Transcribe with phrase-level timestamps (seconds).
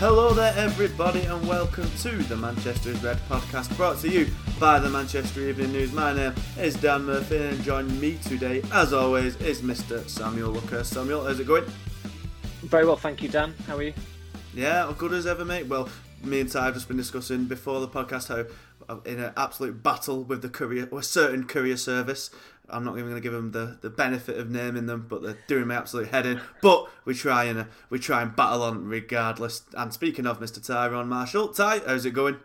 [0.00, 4.28] Hello there, everybody, and welcome to the Manchester is Red podcast brought to you
[4.58, 5.92] by the Manchester Evening News.
[5.92, 10.08] My name is Dan Murphy, and joining me today, as always, is Mr.
[10.08, 10.86] Samuel Luckhurst.
[10.86, 11.66] Samuel, how's it going?
[12.62, 13.54] Very well, thank you, Dan.
[13.66, 13.92] How are you?
[14.54, 15.66] Yeah, good as ever, mate.
[15.66, 15.90] Well,
[16.24, 18.46] me and Ty have just been discussing before the podcast how
[18.88, 22.30] uh, in an absolute battle with the courier, or a certain courier service,
[22.72, 25.38] I'm not even going to give them the, the benefit of naming them, but they're
[25.48, 26.40] doing my absolute head in.
[26.62, 29.62] But we try and uh, we try and battle on regardless.
[29.76, 30.64] And speaking of Mr.
[30.64, 32.36] Tyrone Marshall, Ty, how's it going?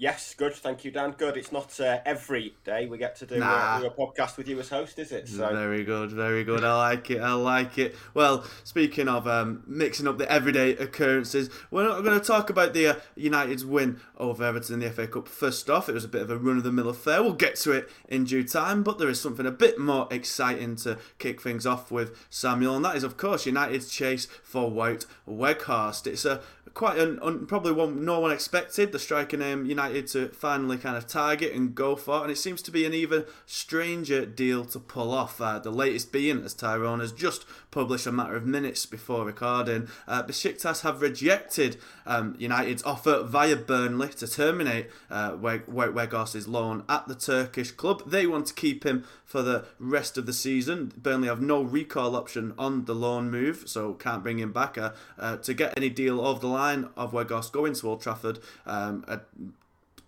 [0.00, 0.54] Yes, good.
[0.54, 1.10] Thank you, Dan.
[1.10, 1.36] Good.
[1.36, 3.76] It's not uh, every day we get to do, Nah.
[3.76, 5.28] uh, do a podcast with you as host, is it?
[5.28, 6.64] So Very good, very good.
[6.64, 7.20] I like it.
[7.20, 7.94] I like it.
[8.14, 12.72] Well, speaking of um, mixing up the everyday occurrences, we're not going to talk about
[12.72, 15.28] the uh, United's win over Everton in the FA Cup.
[15.28, 17.22] First off, it was a bit of a run of the mill affair.
[17.22, 20.76] We'll get to it in due time, but there is something a bit more exciting
[20.76, 25.04] to kick things off with Samuel, and that is, of course, United's chase for Wout
[25.28, 26.06] Weghorst.
[26.06, 26.40] It's a
[26.80, 30.96] quite an un, probably one no one expected the striker name United to finally kind
[30.96, 34.78] of target and go for, and it seems to be an even stranger deal to
[34.78, 35.42] pull off.
[35.42, 39.88] Uh, the latest being, as Tyrone has just published a matter of minutes before recording,
[40.08, 41.76] uh, Besiktas have rejected
[42.06, 48.10] um, United's offer via Burnley to terminate uh, Weg- Weghorst's loan at the Turkish club.
[48.10, 50.92] They want to keep him for the rest of the season.
[50.96, 54.76] Burnley have no recall option on the loan move, so can't bring him back.
[54.76, 58.40] Uh, uh, to get any deal over the line of Weghorst going to Old Trafford,
[58.66, 59.04] um,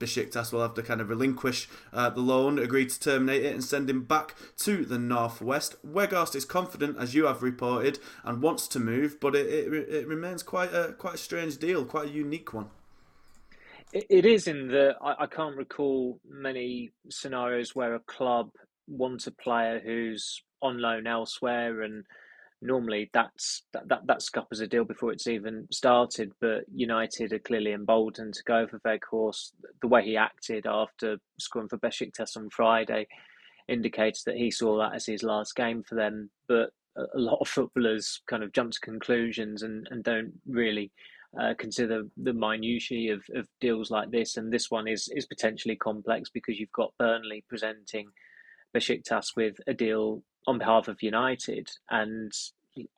[0.02, 3.62] Besiktas will have to kind of relinquish uh, the loan, agree to terminate it, and
[3.62, 5.76] send him back to the northwest.
[5.86, 10.08] Weghorst is confident, as you have reported, and wants to move, but it, it, it
[10.08, 12.70] remains quite a quite a strange deal, quite a unique one.
[13.92, 14.96] It, is in the.
[15.02, 18.50] I, I can't recall many scenarios where a club
[18.88, 22.04] wants a player who's on loan elsewhere, and
[22.62, 26.32] normally that's that, that, that scuppers a deal before it's even started.
[26.40, 29.52] But United are clearly emboldened to go for Weghorst.
[29.80, 33.06] The way he acted after scoring for Besiktas on Friday
[33.68, 36.30] indicates that he saw that as his last game for them.
[36.48, 40.92] But a a lot of footballers kind of jump to conclusions and, and don't really
[41.40, 44.36] uh, consider the minutiae of, of deals like this.
[44.36, 48.08] And this one is is potentially complex because you've got Burnley presenting
[48.74, 52.32] Besiktas with a deal on behalf of United, and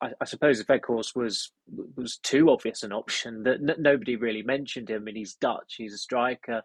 [0.01, 1.53] I, I suppose if Weghorst was
[1.97, 5.07] was too obvious an option that n- nobody really mentioned him.
[5.09, 6.63] And he's Dutch, he's a striker.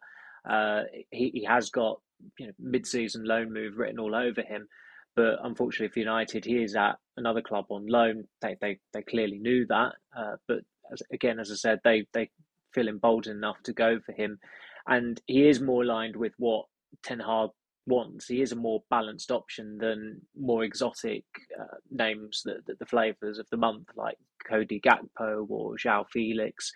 [0.49, 1.99] Uh, he he has got
[2.37, 4.67] you know mid-season loan move written all over him.
[5.15, 8.25] But unfortunately for United, he is at another club on loan.
[8.41, 9.93] They they, they clearly knew that.
[10.17, 10.59] Uh, but
[10.91, 12.29] as, again, as I said, they they
[12.73, 14.39] feel emboldened enough to go for him,
[14.87, 16.65] and he is more aligned with what
[17.03, 17.49] Ten Hag
[17.89, 18.27] wants.
[18.27, 21.25] He is a more balanced option than more exotic
[21.59, 24.17] uh, names that, that the flavours of the month, like
[24.47, 26.71] Cody Gakpo or João Felix.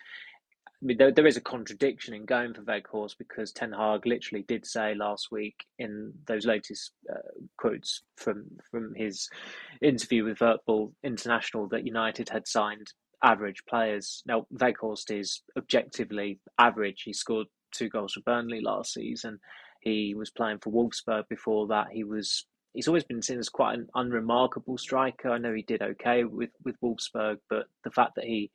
[0.82, 4.44] I mean, there, there is a contradiction in going for Weghorst because Ten Hag literally
[4.46, 7.16] did say last week in those latest uh,
[7.56, 9.28] quotes from from his
[9.80, 12.88] interview with Voetbal International that United had signed
[13.22, 14.22] average players.
[14.26, 17.02] Now, Weghorst is objectively average.
[17.04, 19.38] He scored two goals for Burnley last season.
[19.84, 21.88] He was playing for Wolfsburg before that.
[21.92, 25.30] He was he's always been seen as quite an unremarkable striker.
[25.30, 28.50] I know he did okay with with Wolfsburg, but the fact that he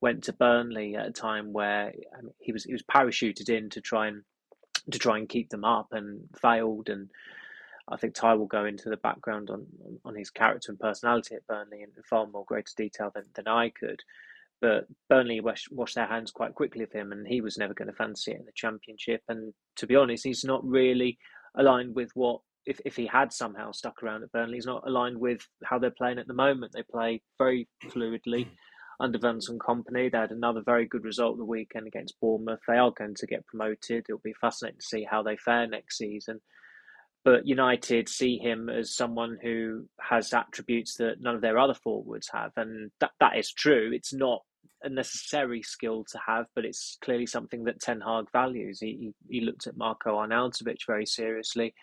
[0.00, 3.80] went to Burnley at a time where mean, he was he was parachuted in to
[3.80, 4.22] try and
[4.90, 7.10] to try and keep them up and failed and
[7.88, 9.66] I think Ty will go into the background on,
[10.04, 13.70] on his character and personality at Burnley in far more greater detail than, than I
[13.70, 14.00] could.
[14.62, 17.94] But Burnley washed, their hands quite quickly of him, and he was never going to
[17.94, 19.20] fancy it in the Championship.
[19.28, 21.18] And to be honest, he's not really
[21.56, 25.18] aligned with what, if, if he had somehow stuck around at Burnley, he's not aligned
[25.18, 26.72] with how they're playing at the moment.
[26.72, 28.46] They play very fluidly
[29.00, 30.12] under Vincent Kompany.
[30.12, 32.60] They had another very good result the weekend against Bournemouth.
[32.68, 34.06] They are going to get promoted.
[34.08, 36.40] It'll be fascinating to see how they fare next season.
[37.24, 42.28] But United see him as someone who has attributes that none of their other forwards
[42.32, 43.90] have, and that, that is true.
[43.92, 44.42] It's not
[44.84, 48.80] a necessary skill to have, but it's clearly something that Ten Hag values.
[48.80, 51.74] He he, looked at Marko Arnautovic very seriously.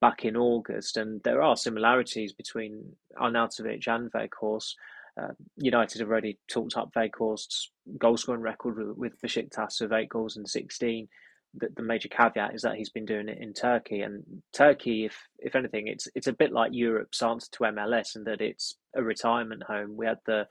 [0.00, 4.74] back in August, and there are similarities between Arnautovic and Weghorst.
[5.20, 10.08] Uh, United have already talked up Weghorst's goal scoring record with, with Besiktas of eight
[10.08, 11.08] goals and 16
[11.56, 14.22] the, the major caveat is that he's been doing it in Turkey, and
[14.52, 18.40] Turkey, if if anything, it's it's a bit like Europe's answer to MLS, in that
[18.40, 19.96] it's a retirement home.
[19.96, 20.46] We had the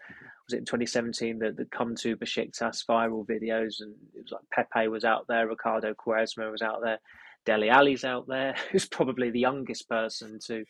[0.45, 4.41] was it in 2017 the the come to Besiktas viral videos, and it was like
[4.51, 6.99] Pepe was out there, Ricardo Quaresma was out there,
[7.45, 10.63] Dele Ali's out there, who's probably the youngest person to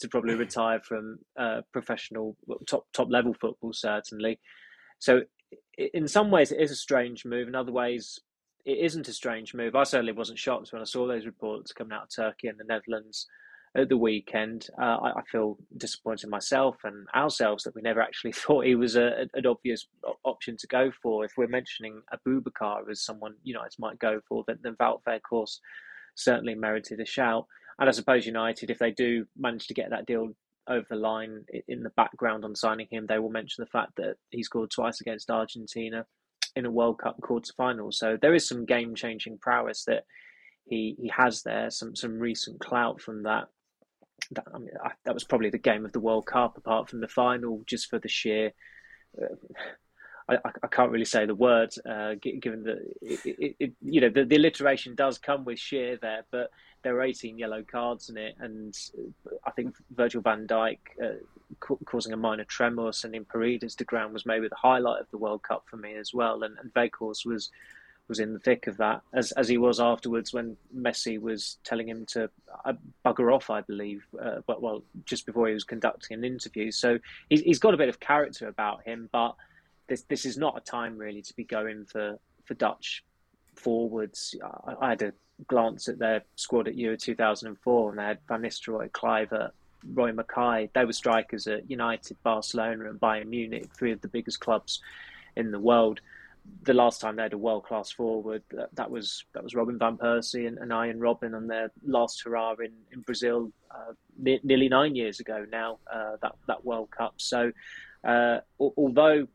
[0.00, 2.36] to probably retire from uh, professional
[2.68, 4.40] top top level football, certainly.
[4.98, 5.22] So
[5.76, 7.48] in some ways it is a strange move.
[7.48, 8.18] In other ways,
[8.68, 9.74] it isn't a strange move.
[9.74, 12.64] I certainly wasn't shocked when I saw those reports coming out of Turkey and the
[12.64, 13.26] Netherlands
[13.74, 14.66] at the weekend.
[14.78, 18.94] Uh, I, I, feel disappointed myself and ourselves that we never actually thought he was
[18.94, 19.88] a, an obvious
[20.24, 21.24] option to go for.
[21.24, 25.60] If we're mentioning Aboubakar as someone United might go for, then, then Wout course,
[26.14, 27.46] certainly merited a shout.
[27.78, 30.28] And I suppose United, if they do manage to get that deal
[30.68, 34.16] over the line in the background on signing him, they will mention the fact that
[34.28, 36.04] he scored twice against Argentina
[36.58, 37.94] in a World Cup quarterfinal.
[37.94, 40.04] So there is some game changing prowess that
[40.66, 41.70] he he has there.
[41.70, 43.46] Some some recent clout from that.
[44.32, 47.00] That, I mean, I, that was probably the game of the World Cup, apart from
[47.00, 48.52] the final, just for the sheer.
[49.16, 49.36] Uh,
[50.28, 54.10] I, I can't really say the word, uh, given that it, it, it, you know
[54.10, 56.50] the, the alliteration does come with sheer there, but
[56.82, 58.76] there were 18 yellow cards in it, and
[59.44, 64.26] I think Virgil van Dijk uh, causing a minor tremor, sending Paredes to ground was
[64.26, 66.42] maybe the highlight of the World Cup for me as well.
[66.42, 66.72] And, and
[67.24, 67.50] was
[68.08, 71.88] was in the thick of that, as as he was afterwards when Messi was telling
[71.88, 72.30] him to
[72.64, 72.72] uh,
[73.04, 76.70] bugger off, I believe, uh, but well, just before he was conducting an interview.
[76.70, 76.98] So
[77.28, 79.34] he's, he's got a bit of character about him, but
[79.88, 83.04] this this is not a time really to be going for for Dutch
[83.58, 84.34] forwards.
[84.66, 85.12] I, I had a
[85.46, 89.50] glance at their squad at Euro 2004, and they had Van Nistelrooy, Kluivert,
[89.92, 90.70] Roy Makaay.
[90.72, 94.80] They were strikers at United, Barcelona, and Bayern Munich, three of the biggest clubs
[95.36, 96.00] in the world.
[96.62, 99.78] The last time they had a world class forward, that, that, was that was Robin
[99.78, 104.40] van Persie and, and Arjen Robben on their last hurrah in in Brazil, uh, ne-
[104.42, 105.78] nearly nine years ago now.
[105.92, 107.14] Uh, that that World Cup.
[107.18, 107.52] So,
[108.02, 109.28] uh, although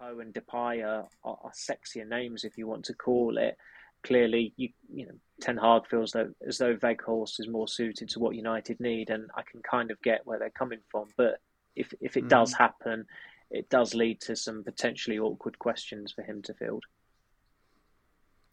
[0.00, 3.56] Gakpo and Depay are, are, are sexier names, if you want to call it,
[4.02, 8.18] clearly you you know Ten Hag feels that as though Weghorst is more suited to
[8.18, 11.08] what United need, and I can kind of get where they're coming from.
[11.16, 11.40] But
[11.76, 12.28] if if it mm.
[12.28, 13.06] does happen,
[13.50, 16.84] it does lead to some potentially awkward questions for him to field.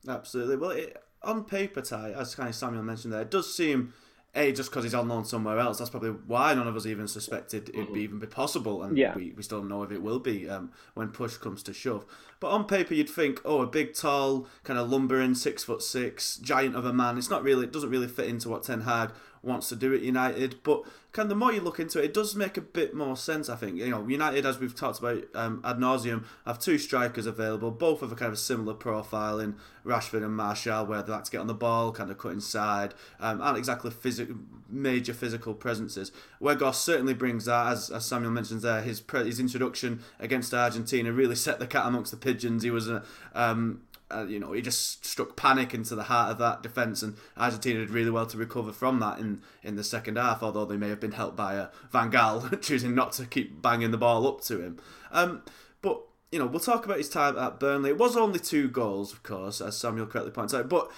[0.07, 0.57] Absolutely.
[0.57, 3.93] Well, it, on paper, Ty, as kind of Samuel mentioned there, it does seem
[4.37, 5.79] a just because he's on loan somewhere else.
[5.79, 9.15] That's probably why none of us even suspected it'd be even be possible, and yeah.
[9.15, 12.05] we, we still don't know if it will be um, when push comes to shove.
[12.39, 16.37] But on paper, you'd think, oh, a big, tall, kind of lumbering, six foot six
[16.37, 17.17] giant of a man.
[17.17, 19.11] It's not really, it doesn't really fit into what Ten Hag
[19.47, 20.61] wants to do at United.
[20.63, 23.17] But kind of the more you look into it, it does make a bit more
[23.17, 23.49] sense.
[23.49, 27.25] I think you know United, as we've talked about um, ad nauseum, have two strikers
[27.25, 29.55] available, both of a kind of similar profile in
[29.85, 32.93] Rashford and Martial, where they like to get on the ball, kind of cut inside,
[33.19, 34.35] um, aren't exactly physical,
[34.69, 36.11] major physical presences.
[36.41, 41.11] Weghorst certainly brings that, as, as Samuel mentions there, his pre- his introduction against Argentina
[41.11, 42.63] really set the cat amongst the pigeons.
[42.63, 43.03] He was a
[43.33, 47.15] um, uh, you know, he just struck panic into the heart of that defence, and
[47.35, 50.77] Argentina did really well to recover from that in, in the second half, although they
[50.77, 54.27] may have been helped by uh, Van Gaal choosing not to keep banging the ball
[54.27, 54.79] up to him.
[55.11, 55.43] Um,
[55.81, 57.89] but, you know, we'll talk about his time at Burnley.
[57.89, 60.89] It was only two goals, of course, as Samuel correctly points out, but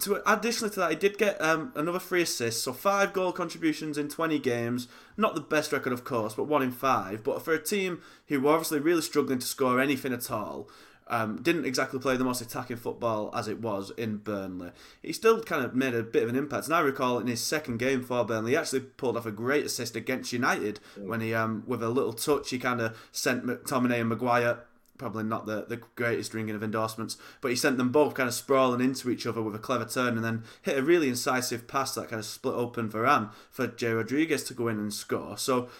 [0.00, 3.98] to additionally to that, he did get um, another three assists, so five goal contributions
[3.98, 4.88] in 20 games.
[5.16, 7.22] Not the best record, of course, but one in five.
[7.22, 10.68] But for a team who were obviously really struggling to score anything at all,
[11.10, 14.70] um, didn't exactly play the most attacking football as it was in Burnley.
[15.02, 16.66] He still kind of made a bit of an impact.
[16.66, 19.66] And I recall in his second game for Burnley, he actually pulled off a great
[19.66, 24.00] assist against United when he, um, with a little touch, he kind of sent McTominay
[24.00, 24.60] and Maguire
[24.98, 28.34] probably not the, the greatest ringing of endorsements, but he sent them both kind of
[28.34, 31.94] sprawling into each other with a clever turn and then hit a really incisive pass
[31.94, 35.38] that kind of split open Varane for Jay Rodriguez to go in and score.
[35.38, 35.70] So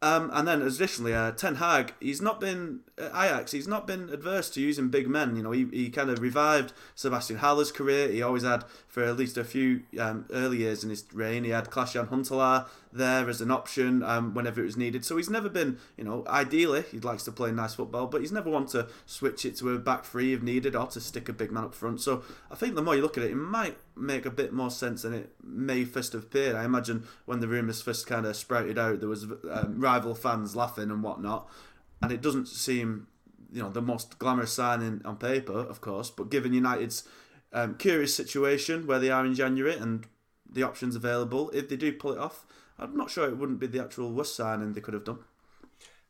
[0.00, 3.52] um, and then additionally, uh, Ten Hag, he's not been Ajax.
[3.52, 5.36] He's not been adverse to using big men.
[5.36, 8.08] You know, he, he kind of revived Sébastien Haller's career.
[8.08, 11.44] He always had for at least a few um, early years in his reign.
[11.44, 15.04] He had Klaas-Jan Huntelaar there as an option um, whenever it was needed.
[15.04, 18.32] So he's never been, you know, ideally he likes to play nice football, but he's
[18.32, 21.32] never wanted to switch it to a back three if needed or to stick a
[21.32, 22.00] big man up front.
[22.00, 24.70] So I think the more you look at it, it might make a bit more
[24.70, 26.56] sense than it may first have appeared.
[26.56, 30.56] I imagine when the rumours first kind of sprouted out, there was um, rival fans
[30.56, 31.48] laughing and whatnot,
[32.02, 33.08] and it doesn't seem,
[33.52, 37.08] you know, the most glamorous signing on paper, of course, but given United's
[37.52, 40.06] um, curious situation where they are in January and
[40.50, 41.50] the options available.
[41.50, 42.46] If they do pull it off,
[42.78, 45.18] I'm not sure it wouldn't be the actual worst signing they could have done.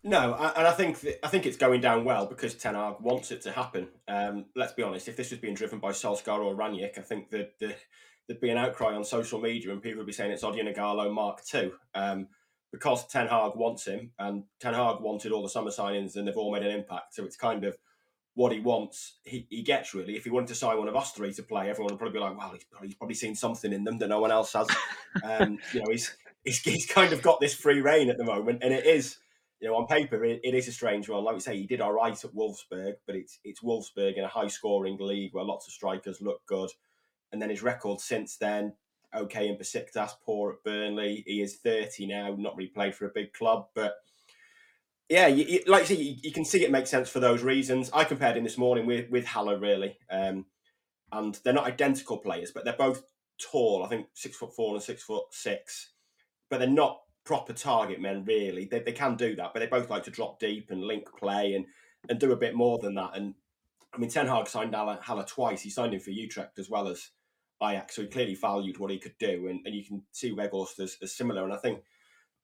[0.04, 3.42] No, and I think I think it's going down well because Ten Hag wants it
[3.42, 3.88] to happen.
[4.06, 7.30] Um, let's be honest, if this was being driven by Solskjaer or Rangnick, I think
[7.30, 7.74] that the,
[8.26, 11.12] there'd be an outcry on social media and people would be saying it's Odion Ighalo
[11.12, 11.72] Mark II.
[11.94, 12.28] Um,
[12.72, 16.36] because Ten Hag wants him, and Ten Hag wanted all the summer signings, and they've
[16.36, 17.14] all made an impact.
[17.14, 17.78] So it's kind of
[18.38, 20.16] what he wants, he, he gets really.
[20.16, 22.24] If he wanted to sign one of us three to play, everyone would probably be
[22.24, 24.68] like, "Well, he's probably, he's probably seen something in them that no one else has."
[25.24, 28.62] um, you know, he's, he's he's kind of got this free reign at the moment,
[28.62, 29.16] and it is,
[29.60, 31.24] you know, on paper it, it is a strange one.
[31.24, 34.28] Like we say, he did all right at Wolfsburg, but it's it's Wolfsburg in a
[34.28, 36.70] high scoring league where lots of strikers look good,
[37.32, 38.74] and then his record since then
[39.14, 41.24] okay in Besiktas, poor at Burnley.
[41.26, 43.96] He is 30 now, not really played for a big club, but
[45.08, 47.90] yeah, you, you, like say, you, you, can see it makes sense for those reasons.
[47.94, 50.44] I compared him this morning with with Haller really, um,
[51.12, 53.02] and they're not identical players, but they're both
[53.38, 53.84] tall.
[53.84, 55.92] I think six foot four and six foot six,
[56.50, 58.66] but they're not proper target men really.
[58.66, 61.54] They, they can do that, but they both like to drop deep and link play
[61.54, 61.64] and
[62.10, 63.12] and do a bit more than that.
[63.14, 63.34] And
[63.94, 65.62] I mean, Ten Hag signed Haller, Haller twice.
[65.62, 67.10] He signed him for Utrecht as well as
[67.62, 70.78] Ajax, so he clearly valued what he could do, and, and you can see Weghorst
[70.80, 71.44] as, as similar.
[71.44, 71.80] And I think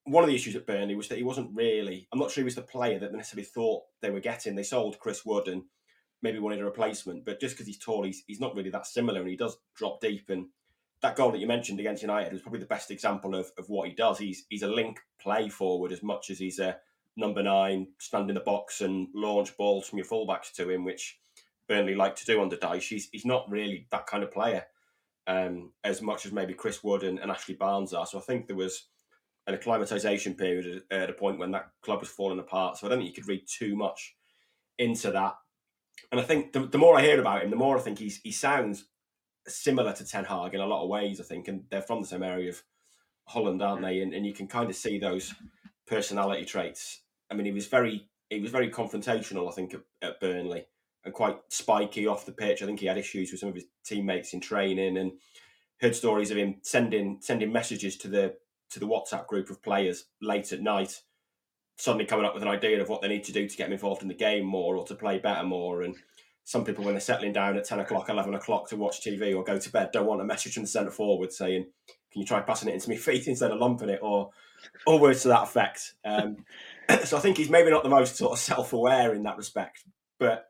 [0.04, 2.46] one of the issues at Burnley was that he wasn't really, I'm not sure he
[2.46, 4.54] was the player that they necessarily thought they were getting.
[4.54, 5.62] They sold Chris Wood and
[6.20, 9.20] maybe wanted a replacement, but just because he's tall, he's, he's not really that similar,
[9.20, 10.30] and he does drop deep.
[10.30, 10.46] And
[11.02, 13.88] that goal that you mentioned against United was probably the best example of, of what
[13.88, 14.18] he does.
[14.18, 16.78] He's he's a link play forward as much as he's a
[17.16, 21.20] number nine, stand in the box and launch balls from your fullbacks to him, which
[21.68, 22.88] Burnley like to do under Dyche.
[22.88, 24.64] He's, he's not really that kind of player
[25.26, 28.06] um, as much as maybe Chris Wood and, and, Ashley Barnes are.
[28.06, 28.88] So I think there was
[29.46, 32.76] an acclimatization period at, at, a point when that club was falling apart.
[32.76, 34.14] So I don't think you could read too much
[34.78, 35.34] into that.
[36.12, 38.20] And I think the, the more I hear about him, the more I think he's,
[38.22, 38.86] he sounds
[39.46, 41.48] similar to Ten Hag in a lot of ways, I think.
[41.48, 42.62] And they're from the same area of
[43.26, 44.00] Holland, aren't they?
[44.00, 45.34] And, and you can kind of see those
[45.86, 47.02] personality traits.
[47.30, 50.66] I mean, he was very he was very confrontational, I think, at, at Burnley
[51.04, 52.62] and quite spiky off the pitch.
[52.62, 55.12] I think he had issues with some of his teammates in training, and
[55.80, 58.34] heard stories of him sending sending messages to the
[58.70, 61.02] to the WhatsApp group of players late at night,
[61.76, 64.02] suddenly coming up with an idea of what they need to do to get involved
[64.02, 65.82] in the game more or to play better more.
[65.82, 65.94] And
[66.44, 69.44] some people, when they're settling down at ten o'clock, eleven o'clock to watch TV or
[69.44, 71.66] go to bed, don't want a message from the centre forward saying,
[72.12, 74.30] "Can you try passing it into me feet instead of lumping it?" or
[74.86, 75.94] or words to that effect.
[76.04, 76.44] Um,
[77.04, 79.84] so I think he's maybe not the most sort of self aware in that respect,
[80.18, 80.46] but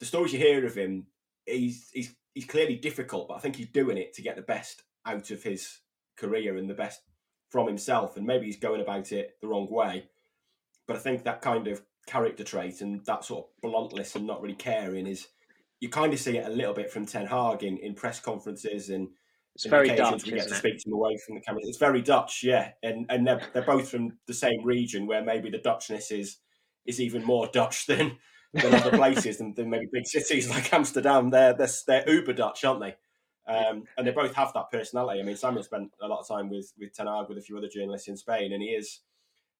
[0.00, 1.06] the stories you hear of him,
[1.46, 4.82] he's he's he's clearly difficult, but I think he's doing it to get the best
[5.06, 5.80] out of his
[6.16, 7.00] career and the best
[7.50, 8.16] from himself.
[8.16, 10.08] And maybe he's going about it the wrong way.
[10.86, 14.40] But I think that kind of character trait and that sort of bluntness and not
[14.40, 15.26] really caring is
[15.80, 18.90] you kind of see it a little bit from Ten Hag in, in press conferences
[18.90, 19.08] and
[19.56, 20.24] it's very Dutch.
[20.24, 20.58] We get to it?
[20.58, 21.62] speak to him away from the camera.
[21.64, 25.48] It's very Dutch, yeah, and and they're they're both from the same region where maybe
[25.48, 26.36] the Dutchness is
[26.84, 28.18] is even more Dutch than
[28.52, 31.30] than other places than, than, maybe big cities like Amsterdam.
[31.30, 32.96] They're they're, they're uber Dutch, aren't they?
[33.48, 35.20] Um, and they both have that personality.
[35.20, 37.56] I mean, Samuel spent a lot of time with with Ten Hag with a few
[37.56, 39.00] other journalists in Spain, and he is,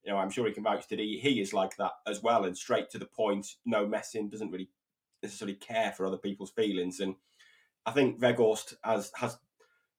[0.04, 2.44] you know, I'm sure he can vouch that he he is like that as well,
[2.44, 4.70] and straight to the point, no messing, doesn't really
[5.22, 7.00] necessarily care for other people's feelings.
[7.00, 7.14] And
[7.84, 9.38] I think Weghorst has has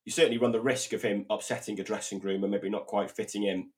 [0.05, 3.11] you certainly run the risk of him upsetting a dressing room and maybe not quite
[3.11, 3.69] fitting in.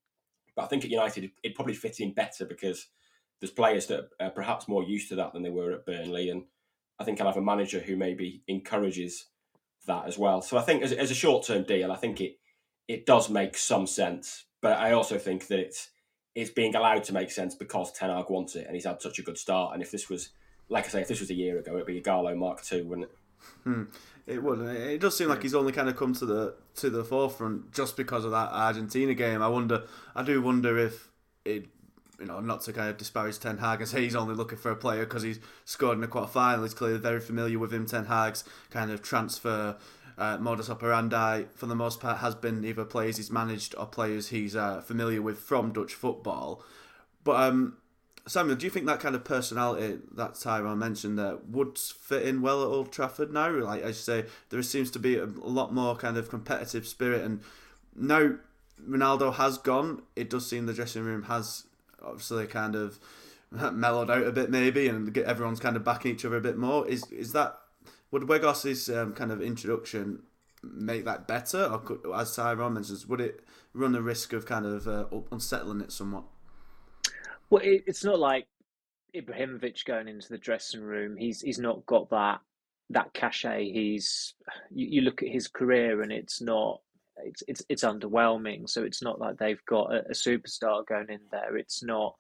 [0.56, 2.88] But I think at United it'd probably fit in better because
[3.39, 6.43] there's players that are perhaps more used to that than they were at Burnley, and
[7.00, 9.25] I think I'll have a manager who maybe encourages
[9.88, 10.41] that as well.
[10.41, 12.38] So I think as, as a short term deal, I think it
[12.88, 15.89] it does make some sense, but I also think that it's
[16.36, 19.19] it's being allowed to make sense because Ten Hag wants it, and he's had such
[19.19, 19.74] a good start.
[19.74, 20.29] And if this was,
[20.69, 22.84] like I say, if this was a year ago, it'd be a Ighalo Mark II,
[22.84, 23.17] wouldn't it?
[23.63, 23.84] Hmm.
[24.27, 24.60] It would.
[24.60, 27.98] It does seem like he's only kind of come to the to the forefront just
[27.98, 29.41] because of that Argentina game.
[29.41, 29.84] I wonder.
[30.15, 31.10] I do wonder if
[31.46, 31.67] it
[32.19, 34.75] you know, not to kind of disparage Ten Hag say he's only looking for a
[34.75, 36.63] player because he's scored in a quarter final.
[36.63, 37.85] He's clearly very familiar with him.
[37.85, 39.77] Ten Hag's kind of transfer
[40.17, 44.29] uh, modus operandi, for the most part, has been either players he's managed or players
[44.29, 46.61] he's uh, familiar with from Dutch football.
[47.23, 47.77] But um,
[48.27, 52.41] Samuel, do you think that kind of personality that Tyrone mentioned there would fit in
[52.41, 53.49] well at Old Trafford now?
[53.49, 57.41] Like I say, there seems to be a lot more kind of competitive spirit, and
[57.95, 58.35] now
[58.88, 60.03] Ronaldo has gone.
[60.15, 61.63] It does seem the dressing room has
[62.03, 63.00] obviously kind of
[63.51, 66.58] mellowed out a bit maybe, and get everyone's kind of backing each other a bit
[66.58, 66.88] more.
[66.88, 67.58] Is is that
[68.12, 70.24] would Weghorst's um, kind of introduction
[70.63, 73.41] make that better, or could, as Tyrone mentions, would it
[73.74, 76.24] run the risk of kind of uh, unsettling it somewhat?
[77.50, 78.48] Well, it, it's not like
[79.15, 81.18] Ibrahimovic going into the dressing room.
[81.18, 82.41] He's he's not got that
[82.89, 83.72] that cachet.
[83.72, 84.34] He's
[84.72, 86.82] you, you look at his career and it's not
[87.23, 88.69] it's it's it's underwhelming.
[88.69, 91.57] So it's not like they've got a, a superstar going in there.
[91.57, 92.15] It's not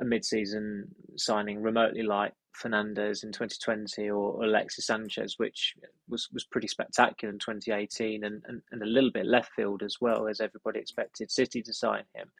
[0.00, 5.74] a mid-season signing remotely like Fernandes in 2020 or Alexis Sanchez, which
[6.08, 9.96] was, was pretty spectacular in 2018 and, and, and a little bit left field as
[10.00, 12.30] well, as everybody expected City to sign him.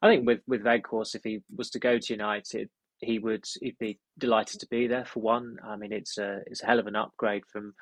[0.00, 3.78] I think with, with Weghorst, if he was to go to United, he would he'd
[3.78, 5.56] be delighted to be there for one.
[5.64, 7.74] I mean, it's a it's a hell of an upgrade from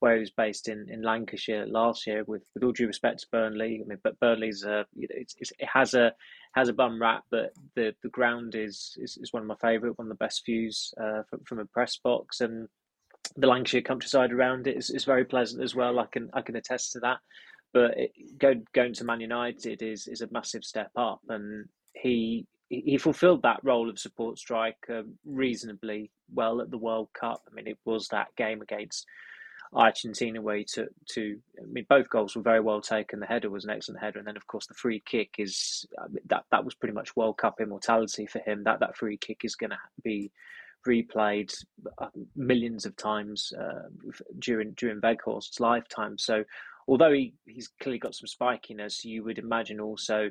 [0.00, 2.24] where he was based in, in Lancashire last year.
[2.26, 5.68] With with all due respect to Burnley, I mean, but Burnley's uh, it's, it's, it
[5.72, 6.12] has a
[6.54, 9.96] has a bum rap, but the, the ground is, is, is one of my favourite,
[9.96, 12.66] one of the best views uh, from, from a press box, and
[13.36, 16.00] the Lancashire countryside around it is, is very pleasant as well.
[16.00, 17.18] I can I can attest to that.
[17.72, 22.46] But it, go, going to Man United is is a massive step up, and he
[22.68, 27.42] he fulfilled that role of support striker reasonably well at the World Cup.
[27.50, 29.06] I mean, it was that game against
[29.72, 31.38] Argentina way took to.
[31.58, 33.20] I mean, both goals were very well taken.
[33.20, 35.86] The header was an excellent header, and then of course the free kick is
[36.26, 38.64] that that was pretty much World Cup immortality for him.
[38.64, 40.32] That that free kick is going to be
[40.86, 41.52] replayed
[41.98, 43.88] uh, millions of times uh,
[44.38, 46.18] during during Weghorst's lifetime.
[46.18, 46.44] So,
[46.88, 50.30] although he, he's clearly got some spikiness, you would imagine also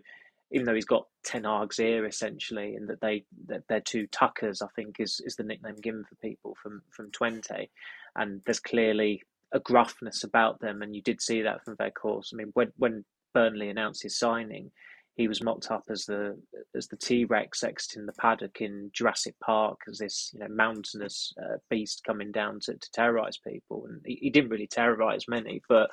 [0.51, 4.61] even though he's got Ten Hag's ear essentially, and that they that they're two Tukkers,
[4.61, 7.69] I think is is the nickname given for people from from Twente,
[8.15, 12.31] and there's clearly a gruffness about them, and you did see that from their course.
[12.33, 14.71] I mean, when when Burnley announced his signing,
[15.15, 16.39] he was mocked up as the
[16.75, 21.33] as the T Rex exiting the paddock in Jurassic Park as this you know mountainous
[21.41, 25.61] uh, beast coming down to, to terrorize people, and he, he didn't really terrorize many,
[25.67, 25.89] but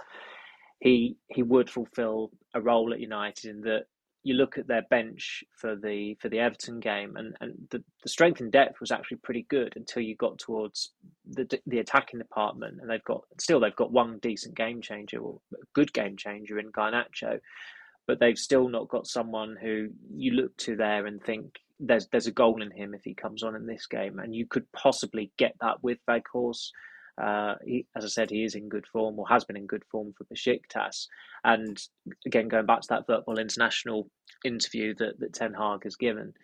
[0.80, 3.86] he he would fulfill a role at United in that
[4.26, 8.08] you look at their bench for the for the Everton game, and, and the, the
[8.08, 10.90] strength and depth was actually pretty good until you got towards
[11.30, 15.38] the the attacking department, and they've got still they've got one decent game changer or
[15.74, 17.38] good game changer in Garnacho,
[18.08, 22.26] but they've still not got someone who you look to there and think there's there's
[22.26, 25.30] a goal in him if he comes on in this game, and you could possibly
[25.38, 26.70] get that with Weghorst.
[27.18, 29.84] Uh, he, as I said, he is in good form or has been in good
[29.90, 31.06] form for Besiktas.
[31.44, 31.80] And
[32.26, 34.10] again, going back to that Football International
[34.44, 36.34] interview that, that Ten Hag has given,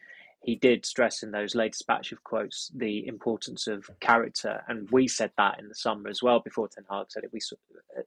[0.43, 4.63] he did stress in those latest batch of quotes the importance of character.
[4.67, 7.33] And we said that in the summer as well before Ten Hag said it.
[7.33, 7.41] We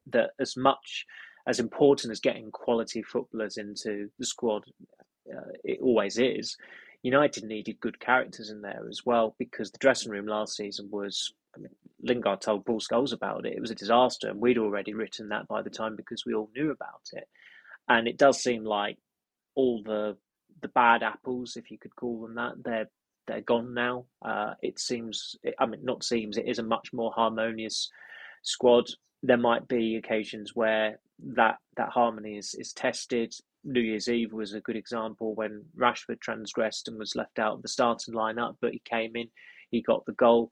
[0.08, 1.06] that as much
[1.48, 4.64] as important as getting quality footballers into the squad,
[5.32, 6.58] uh, it always is.
[7.04, 11.34] United needed good characters in there as well because the dressing room last season was
[11.56, 13.54] I mean, Lingard told Paul Scholes about it.
[13.54, 16.50] It was a disaster, and we'd already written that by the time because we all
[16.56, 17.28] knew about it.
[17.88, 18.98] And it does seem like
[19.56, 20.18] all the
[20.62, 22.90] the bad apples, if you could call them that, they're
[23.28, 24.06] they're gone now.
[24.24, 27.90] Uh, it seems, I mean, not seems, it is a much more harmonious
[28.44, 28.86] squad.
[29.24, 31.00] There might be occasions where
[31.36, 33.34] that that harmony is is tested.
[33.64, 37.62] New Year's Eve was a good example when Rashford transgressed and was left out of
[37.64, 39.28] the starting lineup, but he came in,
[39.72, 40.52] he got the goal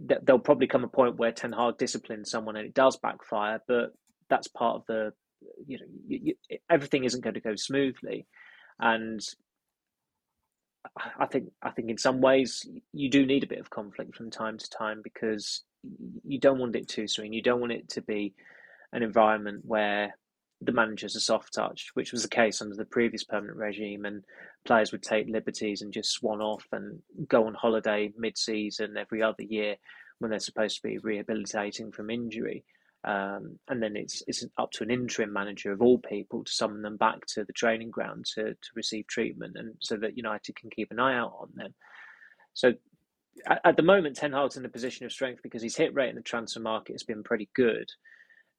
[0.00, 3.92] there'll probably come a point where Ten Hag disciplines someone and it does backfire, but
[4.28, 5.12] that's part of the,
[5.66, 8.26] you know, you, you, everything isn't going to go smoothly,
[8.80, 9.20] and
[11.18, 14.30] I think I think in some ways you do need a bit of conflict from
[14.30, 15.62] time to time because
[16.24, 17.32] you don't want it too soon.
[17.32, 18.34] You don't want it to be
[18.92, 20.14] an environment where
[20.64, 24.24] the manager's a soft touch, which was the case under the previous permanent regime, and
[24.64, 29.42] players would take liberties and just swan off and go on holiday mid-season every other
[29.42, 29.76] year
[30.18, 32.64] when they're supposed to be rehabilitating from injury.
[33.04, 36.82] Um, and then it's it's up to an interim manager of all people to summon
[36.82, 40.70] them back to the training ground to, to receive treatment, and so that United can
[40.70, 41.74] keep an eye out on them.
[42.54, 42.74] So
[43.48, 46.10] at, at the moment, Ten Hag's in a position of strength because his hit rate
[46.10, 47.90] in the transfer market has been pretty good.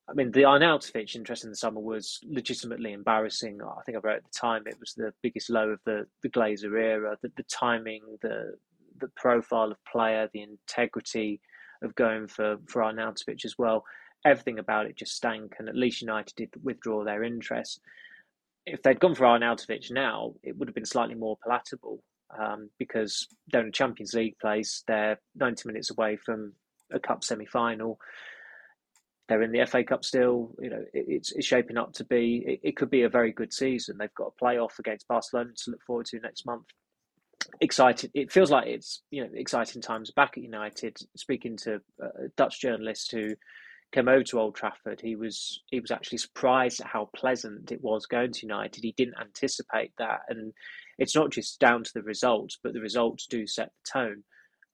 [0.09, 3.61] I mean, the Arnautovic interest in the summer was legitimately embarrassing.
[3.61, 6.29] I think I wrote at the time it was the biggest low of the, the
[6.29, 7.17] Glazer era.
[7.21, 8.55] The, the timing, the
[8.99, 11.41] the profile of player, the integrity
[11.81, 13.83] of going for, for Arnautovic as well.
[14.25, 17.81] Everything about it just stank, and at least United did withdraw their interest.
[18.65, 22.01] If they'd gone for Arnautovic now, it would have been slightly more palatable
[22.39, 24.83] um, because they're in a Champions League place.
[24.87, 26.53] They're 90 minutes away from
[26.93, 27.99] a cup semi final
[29.27, 30.53] they're in the FA Cup still.
[30.59, 32.43] You know, it, it's, it's shaping up to be.
[32.45, 33.97] It, it, could be a very good season.
[33.97, 36.65] They've got a playoff against Barcelona to look forward to next month.
[37.61, 38.11] Excited.
[38.13, 40.97] It feels like it's you know exciting times back at United.
[41.15, 43.35] Speaking to a Dutch journalist who
[43.91, 47.81] came over to Old Trafford, he was he was actually surprised at how pleasant it
[47.81, 48.83] was going to United.
[48.83, 50.53] He didn't anticipate that, and
[50.97, 54.23] it's not just down to the results, but the results do set the tone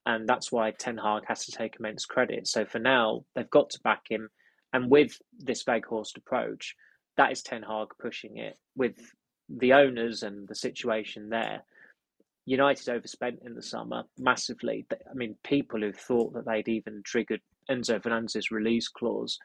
[0.06, 2.48] and that's why Ten Hag has to take immense credit.
[2.48, 4.30] So for now, they've got to back him.
[4.74, 6.76] And with this Weghorst approach,
[7.18, 8.96] that is Ten Hag pushing it with
[9.50, 11.64] the owners and the situation there.
[12.46, 14.86] United overspent in the summer massively.
[14.92, 19.38] I mean, people who thought that they'd even triggered Enzo Fernandez's release clause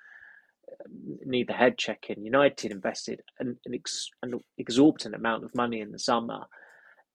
[0.70, 2.24] um, need the head checking.
[2.24, 6.44] United invested an, an, ex, an exorbitant amount of money in the summer.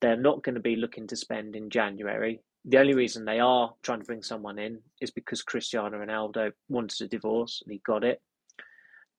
[0.02, 2.42] They're not going to be looking to spend in January.
[2.66, 7.02] The only reason they are trying to bring someone in is because Cristiano Ronaldo wanted
[7.02, 8.22] a divorce and he got it.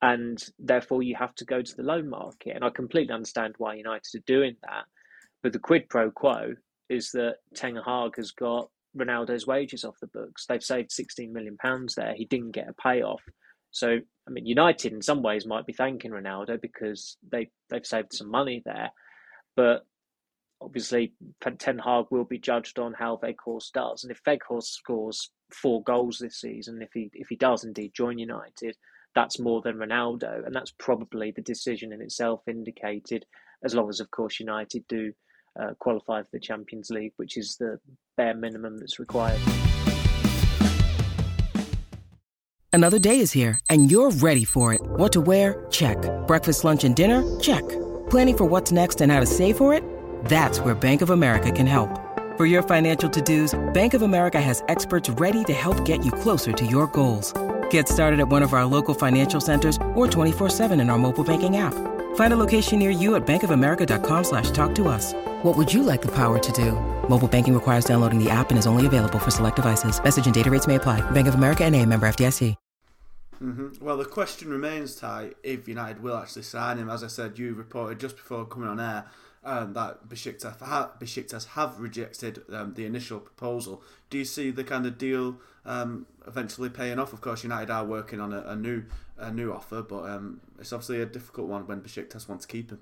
[0.02, 2.54] And therefore, you have to go to the loan market.
[2.54, 4.84] And I completely understand why United are doing that.
[5.42, 6.54] But the quid pro quo
[6.88, 10.46] is that Ten Hag has got Ronaldo's wages off the books.
[10.46, 12.14] They've saved 16 million pounds there.
[12.14, 13.22] He didn't get a payoff.
[13.70, 18.12] So, I mean, United in some ways might be thanking Ronaldo because they they've saved
[18.12, 18.90] some money there.
[19.54, 19.86] But
[20.60, 21.12] obviously,
[21.58, 26.18] Ten Hag will be judged on how Weghorst does, and if Weghorst scores four goals
[26.18, 28.76] this season, if he if he does indeed join United,
[29.14, 33.26] that's more than Ronaldo, and that's probably the decision in itself indicated.
[33.62, 35.12] As long as, of course, United do
[35.60, 37.78] uh, qualify for the Champions League, which is the
[38.16, 39.38] bare minimum that's required.
[42.72, 44.80] Another day is here, and you're ready for it.
[44.82, 45.66] What to wear?
[45.70, 45.98] Check.
[46.26, 47.22] Breakfast, lunch, and dinner?
[47.40, 47.64] Check.
[48.08, 49.82] Planning for what's next and how to save for it?
[50.24, 51.88] That's where Bank of America can help.
[52.36, 56.52] For your financial to-dos, Bank of America has experts ready to help get you closer
[56.52, 57.34] to your goals.
[57.70, 61.56] Get started at one of our local financial centers or 24-7 in our mobile banking
[61.56, 61.74] app.
[62.14, 65.14] Find a location near you at bankofamerica.com slash talk to us.
[65.42, 66.72] What would you like the power to do?
[67.08, 70.02] Mobile banking requires downloading the app and is only available for select devices.
[70.02, 71.00] Message and data rates may apply.
[71.10, 72.56] Bank of America and a member FDIC.
[73.42, 73.82] Mm-hmm.
[73.82, 76.90] Well, the question remains, Ty, if United will actually sign him.
[76.90, 79.06] As I said, you reported just before coming on air
[79.44, 83.82] um, that Besiktas, ha- Besiktas have rejected um, the initial proposal.
[84.10, 87.12] Do you see the kind of deal um, eventually paying off?
[87.12, 88.84] Of course, United are working on a, a new
[89.16, 92.70] a new offer, but um, it's obviously a difficult one when Besiktas want to keep
[92.70, 92.80] him.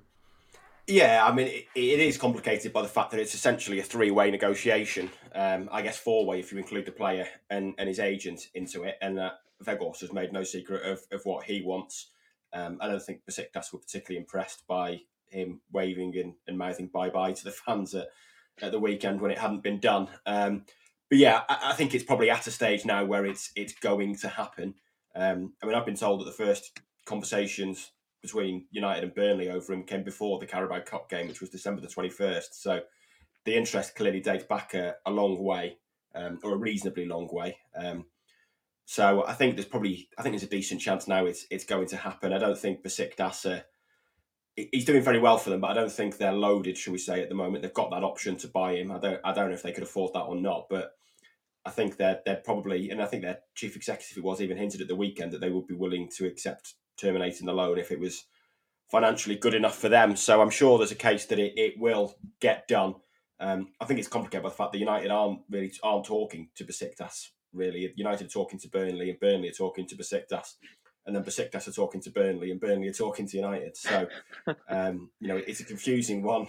[0.86, 4.10] Yeah, I mean, it, it is complicated by the fact that it's essentially a three
[4.10, 5.10] way negotiation.
[5.34, 8.84] Um, I guess four way if you include the player and, and his agent into
[8.84, 8.96] it.
[9.02, 9.32] And uh,
[9.64, 12.08] Weghorst has made no secret of, of what he wants.
[12.54, 17.10] Um, I don't think Besiktas were particularly impressed by him waving and, and mouthing bye
[17.10, 18.08] bye to the fans at,
[18.60, 20.08] at the weekend when it hadn't been done.
[20.26, 20.64] Um,
[21.08, 24.16] but yeah, I, I, think it's probably at a stage now where it's it's going
[24.16, 24.74] to happen.
[25.14, 27.90] Um, I mean, I've been told that the first conversations
[28.22, 31.80] between United and Burnley over him came before the Carabao Cup game, which was December
[31.80, 32.48] the 21st.
[32.52, 32.80] So
[33.44, 35.78] the interest clearly dates back a, a long way,
[36.14, 37.56] um, or a reasonably long way.
[37.76, 38.06] Um,
[38.84, 41.88] so I think there's probably, I think there's a decent chance now it's it's going
[41.88, 42.32] to happen.
[42.32, 43.62] I don't think Besiktas, uh,
[44.72, 47.22] he's doing very well for them, but I don't think they're loaded, shall we say,
[47.22, 47.62] at the moment.
[47.62, 48.90] They've got that option to buy him.
[48.90, 50.92] I don't, I don't know if they could afford that or not, but
[51.64, 54.88] I think they're they're probably, and I think their chief executive was even hinted at
[54.88, 58.24] the weekend that they would be willing to accept terminating the loan if it was
[58.90, 60.16] financially good enough for them.
[60.16, 62.94] So I'm sure there's a case that it, it will get done.
[63.40, 66.64] Um, I think it's complicated by the fact that United aren't really aren't talking to
[66.64, 67.92] Besiktas really.
[67.96, 70.54] United are talking to Burnley and Burnley are talking to Besiktas,
[71.08, 73.76] and then Besiktas are talking to Burnley and Burnley are talking to United.
[73.76, 74.06] So
[74.68, 76.48] um, you know it's a confusing one,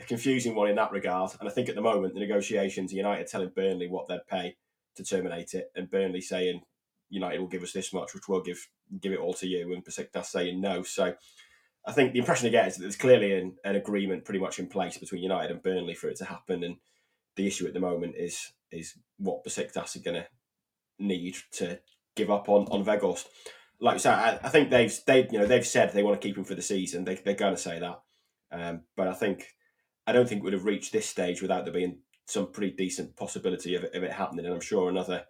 [0.00, 1.30] a confusing one in that regard.
[1.38, 4.56] And I think at the moment the negotiations, United telling Burnley what they'd pay
[4.96, 6.62] to terminate it, and Burnley saying
[7.08, 8.68] United will give us this much, which we'll give
[9.00, 10.82] give it all to you, and Besiktas saying no.
[10.82, 11.14] So
[11.86, 14.58] I think the impression I get is that there's clearly an, an, agreement pretty much
[14.58, 16.76] in place between United and Burnley for it to happen, and
[17.36, 20.26] the issue at the moment is is what Besiktas are going to
[20.98, 21.78] need to
[22.16, 23.26] give up on on Weghorst.
[23.80, 26.36] Like said, I, I, think they've they you know they've said they want to keep
[26.36, 27.04] him for the season.
[27.04, 28.00] They, they're going to say that,
[28.52, 29.46] um, but I think
[30.06, 33.16] I don't think we would have reached this stage without there being some pretty decent
[33.16, 34.44] possibility of it, of it happening.
[34.44, 35.24] And I'm sure another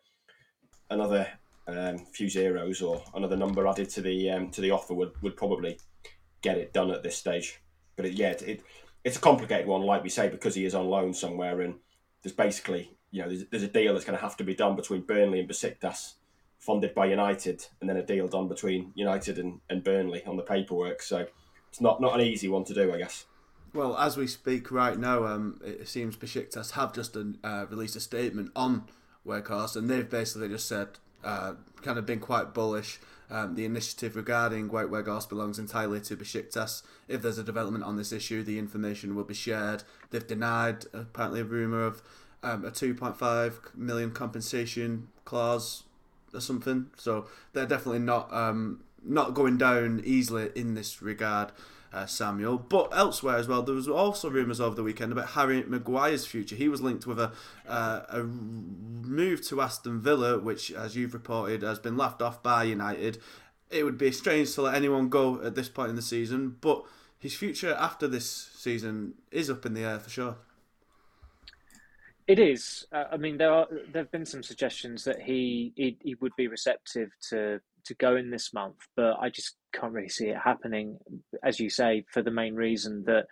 [0.90, 1.28] another
[1.66, 5.36] um, few zeros or another number added to the um, to the offer would, would
[5.36, 5.78] probably
[6.42, 7.60] get it done at this stage.
[7.96, 8.62] But it, yeah, it, it,
[9.04, 11.74] it's a complicated one, like we say, because he is on loan somewhere, and
[12.22, 14.76] there's basically you know there's, there's a deal that's going to have to be done
[14.76, 16.14] between Burnley and Besiktas,
[16.60, 20.42] funded by United, and then a deal done between United and, and Burnley on the
[20.42, 21.02] paperwork.
[21.02, 21.26] So
[21.68, 23.24] it's not not an easy one to do, I guess.
[23.72, 28.00] Well, as we speak right now, um, it seems Besiktas have just uh, released a
[28.00, 28.84] statement on
[29.26, 30.88] Weghorst, and they've basically just said
[31.24, 32.98] uh, kind of been quite bullish.
[33.30, 36.82] Um, the initiative regarding Wout Weghorst belongs entirely to Besiktas.
[37.06, 39.84] If there's a development on this issue, the information will be shared.
[40.10, 42.02] They've denied apparently a rumour of
[42.42, 45.84] um, a 2.5 million compensation clause
[46.34, 46.90] or something.
[46.96, 51.52] So they're definitely not um, not going down easily in this regard
[51.92, 52.58] uh, Samuel.
[52.58, 56.56] But elsewhere as well, there was also rumours over the weekend about Harry Maguire's future.
[56.56, 57.32] He was linked with a
[57.68, 62.64] uh, a move to Aston Villa, which, as you've reported, has been laughed off by
[62.64, 63.18] United.
[63.70, 66.84] it would be strange to let anyone go at this point in the season, but
[67.18, 70.36] his future after this season is up in the air for sure.
[72.30, 72.86] It is.
[72.92, 76.30] Uh, I mean, there are there have been some suggestions that he, he he would
[76.36, 80.36] be receptive to to go in this month, but I just can't really see it
[80.36, 80.96] happening.
[81.42, 83.26] As you say, for the main reason that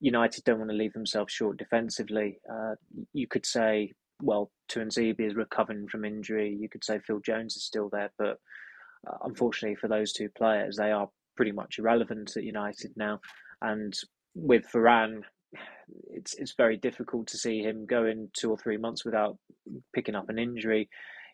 [0.00, 2.40] United don't want to leave themselves short defensively.
[2.46, 2.74] Uh,
[3.14, 6.54] you could say, well, Tuanzebe is recovering from injury.
[6.54, 8.36] You could say Phil Jones is still there, but
[9.08, 13.18] uh, unfortunately for those two players, they are pretty much irrelevant at United now.
[13.62, 13.98] And
[14.34, 15.22] with Varane,
[16.10, 19.36] it's it's very difficult to see him going two or three months without
[19.94, 20.88] picking up an injury.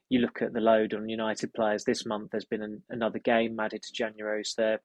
[0.08, 2.30] You look at the load on United players this month.
[2.30, 4.54] There's been an, another game added to January's.
[4.56, 4.80] There,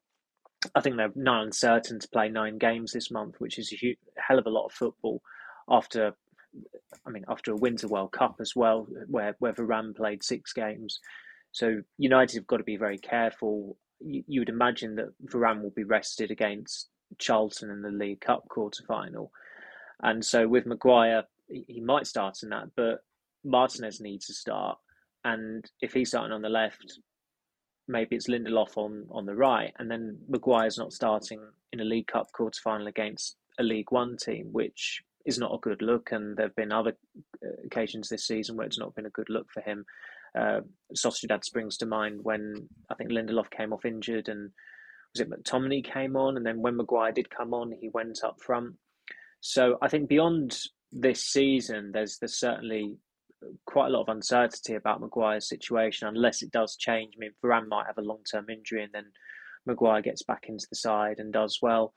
[0.76, 4.40] I think they're now uncertain to play nine games this month, which is a hell
[4.40, 5.22] of a lot of football.
[5.70, 6.14] After,
[7.06, 11.00] I mean, after a Winter World Cup as well, where where Varane played six games.
[11.52, 13.78] So United have got to be very careful.
[14.02, 18.48] You, you would imagine that Varane will be rested against Charlton in the League Cup
[18.50, 19.32] quarter final.
[20.02, 23.00] And so with Maguire, he might start in that, but
[23.44, 24.78] Martinez needs to start.
[25.24, 27.00] And if he's starting on the left,
[27.88, 29.74] maybe it's Lindelof on, on the right.
[29.80, 31.40] And then Maguire's not starting
[31.72, 35.60] in a League Cup quarter final against a League One team, which is not a
[35.60, 36.12] good look.
[36.12, 36.98] And there have been other
[37.46, 39.86] uh, occasions this season where it's not been a good look for him.
[40.38, 40.62] Uh,
[40.96, 44.52] Sociedad springs to mind when I think Lindelof came off injured and
[45.14, 48.42] was it McTominay came on, and then when Maguire did come on, he went up
[48.42, 48.76] front.
[49.42, 50.58] So I think beyond
[50.92, 52.98] this season, there's there's certainly
[53.66, 57.14] quite a lot of uncertainty about Maguire's situation unless it does change.
[57.16, 59.06] I mean, Varane might have a long term injury, and then
[59.66, 61.94] Maguire gets back into the side and does well.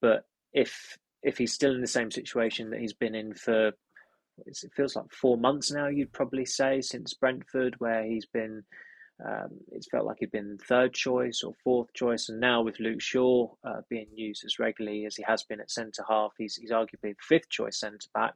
[0.00, 3.72] But if if he's still in the same situation that he's been in for
[4.44, 8.64] it feels like four months now, you'd probably say since Brentford, where he's been
[9.24, 13.00] um, it's felt like he'd been third choice or fourth choice, and now with Luke
[13.00, 16.70] Shaw uh, being used as regularly as he has been at centre half, he's he's
[16.70, 18.34] arguably the fifth choice centre back,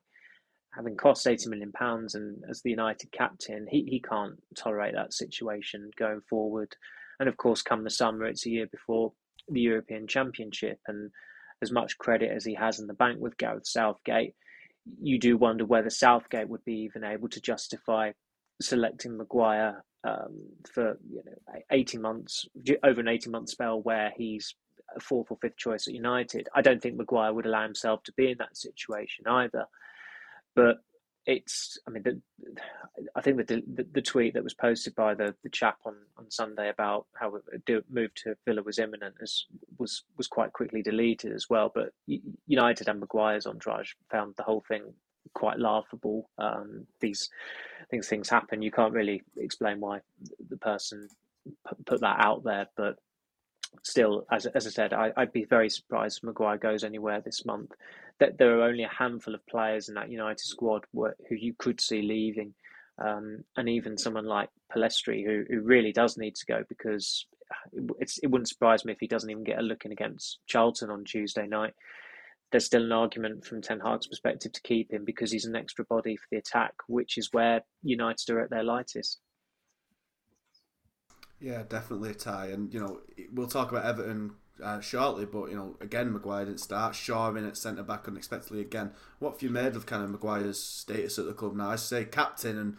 [0.74, 5.12] having cost eighty million pounds, and as the United captain, he he can't tolerate that
[5.12, 6.74] situation going forward.
[7.18, 9.12] And of course, come the summer, it's a year before
[9.48, 11.10] the European Championship, and
[11.60, 14.34] as much credit as he has in the bank with Gareth Southgate,
[14.98, 18.12] you do wonder whether Southgate would be even able to justify
[18.62, 20.40] selecting Maguire um,
[20.72, 22.46] for you know eighteen months
[22.82, 24.54] over an eighteen month spell where he's
[24.96, 26.48] a fourth or fifth choice at United.
[26.54, 29.66] I don't think Maguire would allow himself to be in that situation either.
[30.54, 30.78] But
[31.26, 32.20] it's I mean the,
[33.14, 36.30] I think the, the, the tweet that was posted by the, the chap on, on
[36.30, 39.44] Sunday about how it move to Villa was imminent as,
[39.78, 41.70] was was quite quickly deleted as well.
[41.72, 41.92] But
[42.46, 44.94] United and Maguire's entourage found the whole thing
[45.34, 46.28] quite laughable.
[46.38, 47.30] Um, these
[47.90, 48.62] things things happen.
[48.62, 50.00] You can't really explain why
[50.48, 51.08] the person
[51.86, 52.96] put that out there, but
[53.82, 57.44] still, as as I said, I, would be very surprised if Maguire goes anywhere this
[57.44, 57.72] month.
[58.18, 61.80] That there are only a handful of players in that United squad who you could
[61.80, 62.54] see leaving,
[62.98, 67.26] um, and even someone like Pellistri, who who really does need to go because
[67.98, 70.90] it's it wouldn't surprise me if he doesn't even get a look in against Charlton
[70.90, 71.74] on Tuesday night
[72.50, 75.84] there's still an argument from Ten Hag's perspective to keep him because he's an extra
[75.84, 79.20] body for the attack, which is where United are at their lightest.
[81.40, 83.00] Yeah, definitely a tie, and you know
[83.32, 84.32] we'll talk about Everton
[84.62, 86.94] uh, shortly, but you know again Maguire didn't start.
[86.94, 88.92] Shaw in at centre back unexpectedly again.
[89.18, 91.70] What have you made of kind of Maguire's status at the club now?
[91.70, 92.76] I say captain and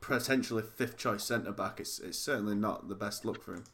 [0.00, 1.78] potentially fifth choice centre back.
[1.78, 3.64] It's it's certainly not the best look for him.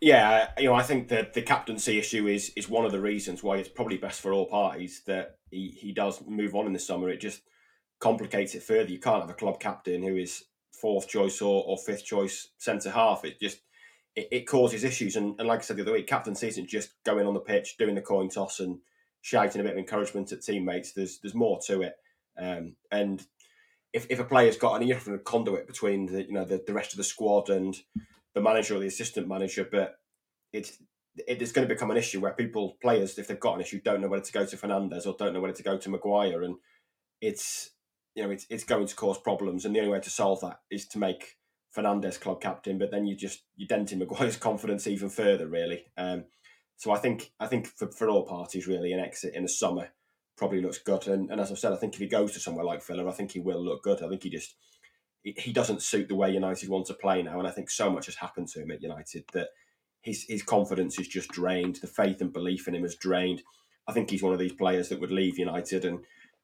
[0.00, 3.42] Yeah, you know, I think that the captaincy issue is is one of the reasons
[3.42, 6.78] why it's probably best for all parties that he, he does move on in the
[6.78, 7.10] summer.
[7.10, 7.42] It just
[8.00, 8.90] complicates it further.
[8.90, 12.90] You can't have a club captain who is fourth choice or, or fifth choice centre
[12.90, 13.26] half.
[13.26, 13.60] It just
[14.16, 15.16] it, it, causes issues.
[15.16, 17.76] And, and like I said the other week, captaincy isn't just going on the pitch,
[17.76, 18.78] doing the coin toss and
[19.20, 20.92] shouting a bit of encouragement at teammates.
[20.92, 21.96] There's there's more to it.
[22.38, 23.22] Um, and
[23.92, 26.92] if, if a player's got an a conduit between the you know the, the rest
[26.92, 27.76] of the squad and
[28.34, 29.96] the manager or the assistant manager, but
[30.52, 30.78] it's
[31.16, 33.80] it is going to become an issue where people, players, if they've got an issue,
[33.80, 36.42] don't know whether to go to Fernandes or don't know whether to go to Maguire,
[36.42, 36.56] and
[37.20, 37.70] it's
[38.14, 39.64] you know it's it's going to cause problems.
[39.64, 41.36] And the only way to solve that is to make
[41.76, 45.84] Fernandes club captain, but then you just you dent in Maguire's confidence even further, really.
[45.96, 46.24] Um,
[46.76, 49.88] so I think I think for, for all parties, really, an exit in the summer
[50.36, 51.06] probably looks good.
[51.06, 53.12] And, and as I've said, I think if he goes to somewhere like Villa, I
[53.12, 54.02] think he will look good.
[54.02, 54.54] I think he just
[55.22, 58.06] he doesn't suit the way United want to play now, and I think so much
[58.06, 59.48] has happened to him at United that
[60.02, 61.76] his his confidence is just drained.
[61.76, 63.42] The faith and belief in him is drained.
[63.86, 66.00] I think he's one of these players that would leave United and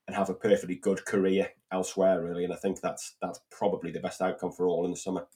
[0.07, 2.45] and have a perfectly good career elsewhere, really.
[2.45, 5.27] And I think that's that's probably the best outcome for all in the summer.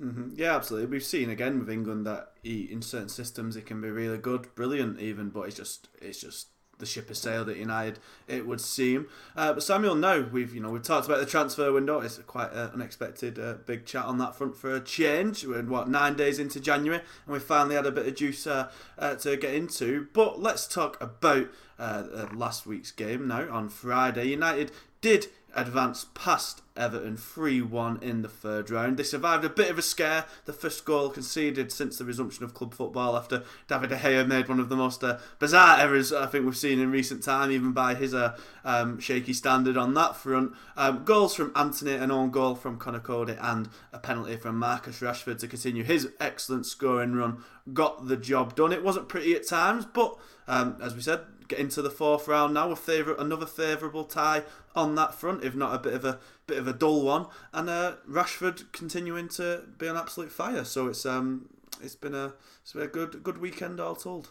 [0.00, 0.30] Mm-hmm.
[0.36, 0.90] Yeah, absolutely.
[0.90, 4.54] We've seen again with England that he, in certain systems, it can be really good,
[4.54, 7.98] brilliant even, but it's just it's just the ship has sailed at United.
[8.28, 9.08] It would seem.
[9.34, 12.00] Uh, but Samuel, now we've you know we've talked about the transfer window.
[12.00, 15.44] It's quite an unexpected uh, big chat on that front for a change.
[15.44, 18.70] We're what nine days into January, and we finally had a bit of juice uh,
[18.98, 20.08] uh to get into.
[20.12, 24.28] But let's talk about uh, last week's game now on Friday.
[24.28, 28.96] United did advanced past Everton 3 1 in the third round.
[28.96, 32.54] They survived a bit of a scare, the first goal conceded since the resumption of
[32.54, 36.26] club football after David De Gea made one of the most uh, bizarre errors I
[36.26, 40.16] think we've seen in recent time, even by his uh, um, shaky standard on that
[40.16, 40.52] front.
[40.76, 45.00] Um, goals from Antony, an own goal from Conor Coady, and a penalty from Marcus
[45.00, 47.42] Rashford to continue his excellent scoring run
[47.72, 48.72] got the job done.
[48.72, 50.16] It wasn't pretty at times, but
[50.46, 52.70] um, as we said, get into the fourth round now.
[52.70, 54.42] A favor, another favourable tie
[54.74, 57.26] on that front, if not a bit of a bit of a dull one.
[57.52, 60.64] And uh, Rashford continuing to be an absolute fire.
[60.64, 61.48] So it's um
[61.82, 64.30] it's been a it's been a good good weekend all told.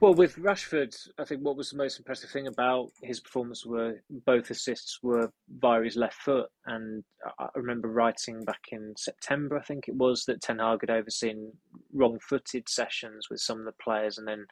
[0.00, 4.00] Well, with Rashford, I think what was the most impressive thing about his performance were
[4.08, 6.46] both assists were via his left foot.
[6.66, 7.02] And
[7.40, 11.52] I remember writing back in September, I think it was, that Ten Hag had overseen
[11.92, 14.18] wrong footed sessions with some of the players.
[14.18, 14.46] And then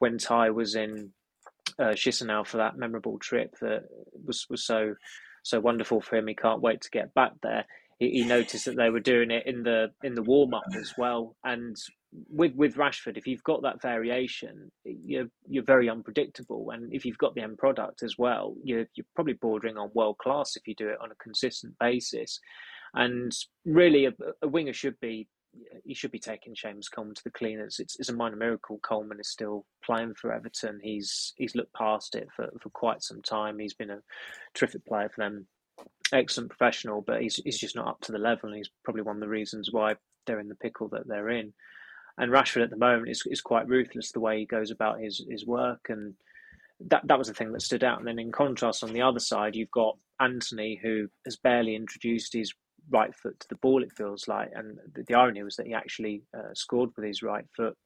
[0.00, 1.12] when Ty was in
[1.78, 3.84] uh, Chisinau for that memorable trip that
[4.26, 4.94] was, was so
[5.42, 7.64] so wonderful for him, he can't wait to get back there.
[7.98, 10.94] He, he noticed that they were doing it in the in the warm up as
[10.98, 11.76] well, and
[12.28, 17.18] with with Rashford, if you've got that variation, you're you're very unpredictable, and if you've
[17.18, 20.74] got the end product as well, you're you're probably bordering on world class if you
[20.74, 22.40] do it on a consistent basis.
[22.94, 23.32] And
[23.64, 25.28] really, a, a winger should be
[25.84, 27.80] he should be taking Seamus Coleman to the cleaners.
[27.80, 28.78] It's, it's a minor miracle.
[28.82, 30.80] Coleman is still playing for Everton.
[30.82, 33.58] He's he's looked past it for, for quite some time.
[33.58, 34.02] He's been a
[34.54, 35.46] terrific player for them,
[36.12, 39.16] excellent professional, but he's he's just not up to the level, and he's probably one
[39.16, 39.94] of the reasons why
[40.26, 41.52] they're in the pickle that they're in.
[42.18, 45.24] And Rashford at the moment is is quite ruthless the way he goes about his
[45.28, 46.14] his work, and
[46.88, 47.98] that that was the thing that stood out.
[47.98, 52.32] And then in contrast, on the other side, you've got Antony, who has barely introduced
[52.32, 52.52] his
[52.90, 53.82] right foot to the ball.
[53.82, 57.22] It feels like, and the, the irony was that he actually uh, scored with his
[57.22, 57.76] right foot,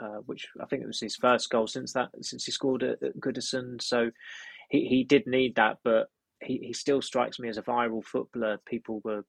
[0.00, 3.02] uh, which I think it was his first goal since that since he scored at,
[3.02, 3.80] at Goodison.
[3.82, 4.10] So
[4.70, 6.08] he, he did need that, but
[6.42, 8.58] he, he still strikes me as a viral footballer.
[8.66, 9.24] People were,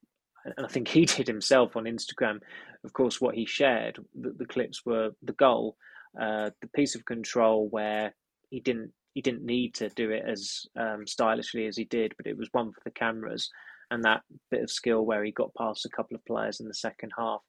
[0.45, 2.39] and I think he did himself on Instagram.
[2.83, 5.77] Of course, what he shared, the, the clips were the goal,
[6.19, 8.13] uh, the piece of control where
[8.49, 12.27] he didn't he didn't need to do it as um, stylishly as he did, but
[12.27, 13.49] it was one for the cameras
[13.89, 14.21] and that
[14.51, 17.41] bit of skill where he got past a couple of players in the second half.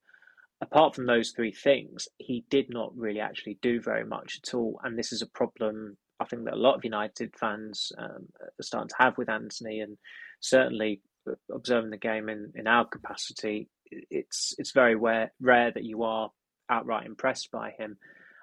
[0.60, 4.80] Apart from those three things, he did not really actually do very much at all.
[4.82, 8.62] And this is a problem I think that a lot of United fans um, are
[8.62, 9.96] starting to have with Antony, and
[10.40, 15.84] certainly uh, observing the game in, in our capacity, it's it's very rare, rare that
[15.84, 16.30] you are
[16.68, 17.98] outright impressed by him.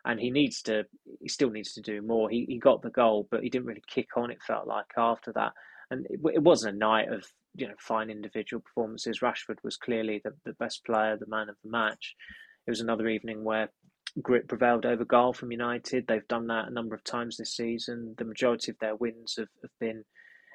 [0.06, 0.86] And he needs to,
[1.20, 2.30] he still needs to do more.
[2.30, 5.34] He, he got the goal, but he didn't really kick on, it felt like, after
[5.34, 5.54] that.
[5.90, 7.26] And it, it wasn't a night of
[7.56, 9.20] you know fine individual performances.
[9.22, 12.16] Rashford was clearly the, the best player, the man of the match.
[12.68, 13.70] It was another evening where
[14.22, 16.08] grit prevailed over goal from United.
[16.08, 18.16] They've done that a number of times this season.
[18.18, 20.04] The majority of their wins have, have been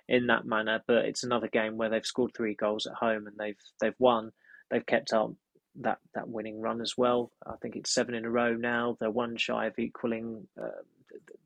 [0.08, 3.36] in that manner, but it's another game where they've scored three goals at home and
[3.38, 4.32] they've they've won.
[4.70, 5.32] They've kept up
[5.80, 7.30] that that winning run as well.
[7.46, 8.96] I think it's seven in a row now.
[8.98, 10.82] They're one shy of equaling uh,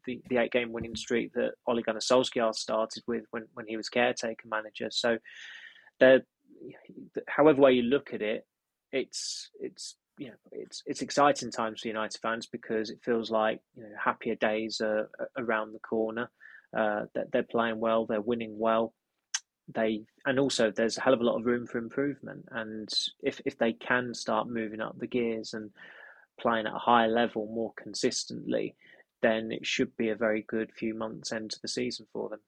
[0.05, 3.77] the, the eight game winning streak that Ole Gunnar Solskjaer started with when, when he
[3.77, 4.88] was caretaker manager.
[4.90, 5.18] So,
[7.29, 8.46] however way you look at it,
[8.92, 13.61] it's it's you know it's it's exciting times for United fans because it feels like
[13.77, 16.31] you know happier days are, around the corner.
[16.77, 18.92] Uh, that they're playing well, they're winning well.
[19.72, 22.46] They and also there's a hell of a lot of room for improvement.
[22.50, 22.88] And
[23.22, 25.70] if if they can start moving up the gears and
[26.40, 28.74] playing at a higher level more consistently,
[29.24, 32.40] then it should be a very good few months into the season for them.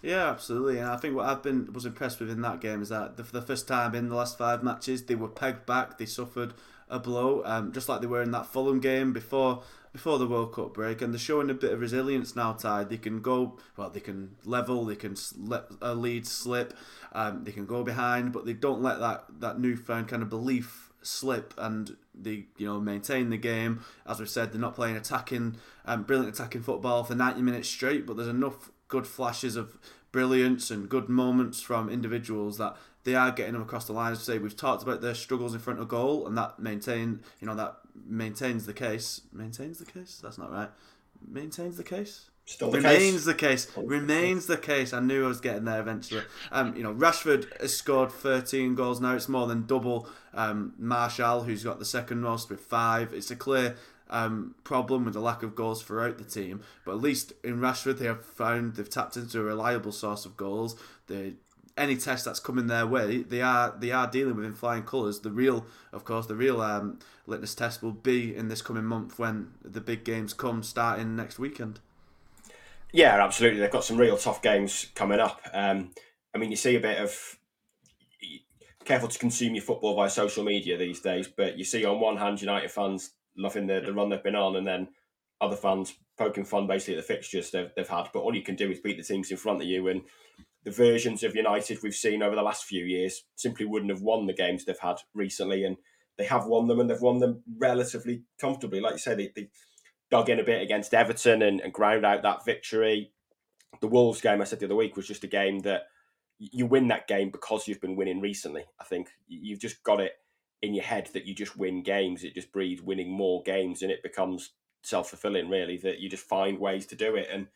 [0.00, 0.78] Yeah, absolutely.
[0.78, 3.24] And I think what I've been was impressed with in that game is that the,
[3.24, 5.98] for the first time in the last five matches, they were pegged back.
[5.98, 6.54] They suffered
[6.88, 10.52] a blow, um, just like they were in that Fulham game before before the World
[10.52, 12.52] Cup break, and they're showing a bit of resilience now.
[12.52, 16.74] Tide, they can go well, they can level, they can let a lead slip,
[17.12, 20.85] um, they can go behind, but they don't let that that newfound kind of belief
[21.02, 23.84] slip and they you know maintain the game.
[24.06, 28.06] As we've said, they're not playing attacking, um, brilliant attacking football for 90 minutes straight,
[28.06, 29.78] but there's enough good flashes of
[30.12, 34.12] brilliance and good moments from individuals that they are getting them across the line.
[34.12, 37.46] As say, we've talked about their struggles in front of goal, and that maintain you
[37.46, 37.76] know that
[38.06, 39.22] maintains the case.
[39.32, 40.20] Maintains the case.
[40.22, 40.70] That's not right.
[41.26, 42.30] maintains the case.
[42.46, 43.24] Still the remains case.
[43.24, 43.68] the case.
[43.76, 44.92] Remains the case.
[44.92, 46.22] I knew I was getting there eventually.
[46.52, 49.14] Um, you know, Rashford has scored 13 goals now.
[49.16, 53.12] It's more than double um, Martial, who's got the second most with five.
[53.12, 53.74] It's a clear
[54.08, 56.62] um, problem with the lack of goals throughout the team.
[56.84, 60.36] But at least in Rashford, they have found they've tapped into a reliable source of
[60.36, 60.76] goals.
[61.08, 61.34] They
[61.76, 65.20] any test that's coming their way, they are they are dealing with in flying colours.
[65.20, 69.18] The real, of course, the real um, litmus test will be in this coming month
[69.18, 71.80] when the big games come, starting next weekend.
[72.96, 73.60] Yeah, absolutely.
[73.60, 75.42] They've got some real tough games coming up.
[75.52, 75.90] Um,
[76.34, 77.38] I mean, you see a bit of
[78.86, 82.16] careful to consume your football via social media these days, but you see on one
[82.16, 84.88] hand United fans loving the, the run they've been on, and then
[85.42, 88.08] other fans poking fun basically at the fixtures they've, they've had.
[88.14, 90.00] But all you can do is beat the teams in front of you, and
[90.64, 94.24] the versions of United we've seen over the last few years simply wouldn't have won
[94.24, 95.76] the games they've had recently, and
[96.16, 98.80] they have won them, and they've won them relatively comfortably.
[98.80, 99.48] Like you say, they, they
[100.10, 103.12] dug in a bit against Everton and, and ground out that victory.
[103.80, 105.82] The Wolves game I said the other week was just a game that
[106.38, 108.64] you win that game because you've been winning recently.
[108.80, 110.12] I think you've just got it
[110.62, 112.24] in your head that you just win games.
[112.24, 114.52] It just breeds winning more games, and it becomes
[114.82, 115.48] self fulfilling.
[115.48, 117.28] Really, that you just find ways to do it.
[117.32, 117.46] And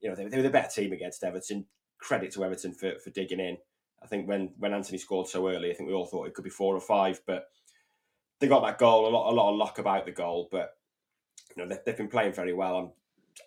[0.00, 1.66] you know they, they were the better team against Everton.
[1.98, 3.58] Credit to Everton for for digging in.
[4.02, 6.44] I think when when Antony scored so early, I think we all thought it could
[6.44, 7.48] be four or five, but
[8.38, 9.06] they got that goal.
[9.06, 10.76] A lot a lot of luck about the goal, but
[11.54, 12.76] you know they've, they've been playing very well.
[12.76, 12.90] I'm,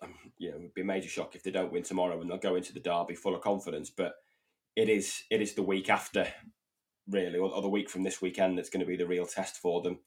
[0.01, 2.37] I'm you know, it'd be a major shock if they don't win tomorrow and they'll
[2.37, 3.89] go into the derby full of confidence.
[3.89, 4.15] But
[4.75, 6.27] it is it is the week after,
[7.09, 9.57] really, or, or the week from this weekend that's going to be the real test
[9.57, 9.99] for them.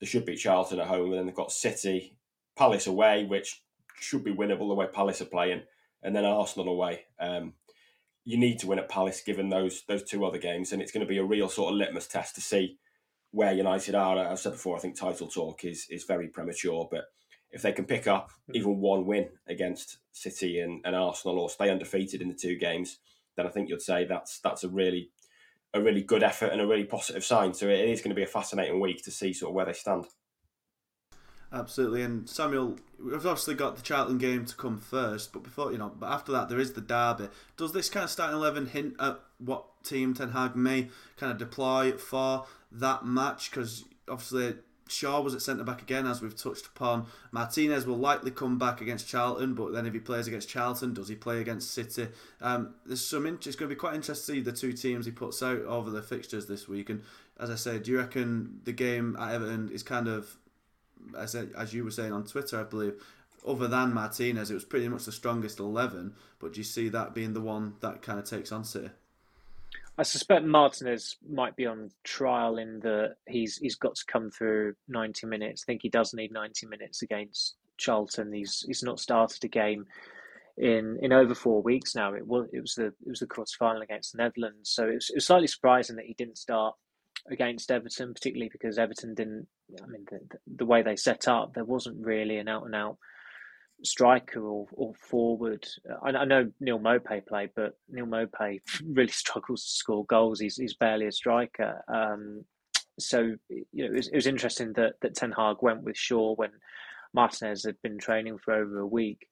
[0.00, 2.16] They should beat Charlton at home, and then they've got City,
[2.56, 3.62] Palace away, which
[4.00, 5.62] should be winnable the way Palace are playing,
[6.02, 7.06] and then Arsenal away.
[7.18, 7.54] Um,
[8.24, 11.04] you need to win at Palace given those those two other games, and it's going
[11.04, 12.78] to be a real sort of litmus test to see
[13.30, 14.18] where United are.
[14.18, 17.06] I've said before, I think title talk is is very premature, but
[17.54, 18.56] if they can pick up hmm.
[18.56, 22.98] even one win against City and, and Arsenal or stay undefeated in the two games,
[23.36, 25.10] then I think you'd say that's that's a really
[25.72, 27.54] a really good effort and a really positive sign.
[27.54, 29.72] So it is going to be a fascinating week to see sort of where they
[29.72, 30.06] stand.
[31.52, 35.78] Absolutely, and Samuel, we've obviously got the Charlton game to come first, but before you
[35.78, 37.28] know, but after that there is the derby.
[37.56, 41.38] Does this kind of starting eleven hint at what team Ten Hag may kind of
[41.38, 43.50] deploy for that match?
[43.50, 47.06] Because obviously Shaw was at centre back again, as we've touched upon.
[47.32, 51.08] Martinez will likely come back against Charlton, but then if he plays against Charlton, does
[51.08, 52.08] he play against City?
[52.40, 53.26] Um, there's some.
[53.26, 55.62] In- it's going to be quite interesting to see the two teams he puts out
[55.62, 56.90] over the fixtures this week.
[56.90, 57.02] And
[57.40, 60.36] as I said, do you reckon the game at Everton is kind of
[61.18, 63.02] as as you were saying on Twitter, I believe,
[63.46, 66.14] other than Martinez, it was pretty much the strongest eleven.
[66.38, 68.90] But do you see that being the one that kind of takes on City?
[69.96, 74.74] I suspect Martinez might be on trial in that he's he's got to come through
[74.88, 75.64] ninety minutes.
[75.64, 78.32] I think he does need ninety minutes against Charlton.
[78.32, 79.86] He's he's not started a game
[80.56, 82.12] in in over four weeks now.
[82.14, 84.94] It was it was the it was the quarter final against the Netherlands, so it
[84.94, 86.74] was, it was slightly surprising that he didn't start
[87.30, 89.46] against Everton, particularly because Everton didn't.
[89.80, 90.20] I mean, the,
[90.56, 92.98] the way they set up, there wasn't really an out and out
[93.84, 95.66] striker or, or forward.
[96.02, 100.40] I, I know Neal Maupay played, but Neal Maupay really struggles to score goals.
[100.40, 101.82] He's he's barely a striker.
[101.88, 102.44] Um,
[102.98, 106.34] so you know, it was, it was interesting that that Ten Hag went with Shaw
[106.34, 106.50] when
[107.12, 109.26] Martinez had been training for over a week.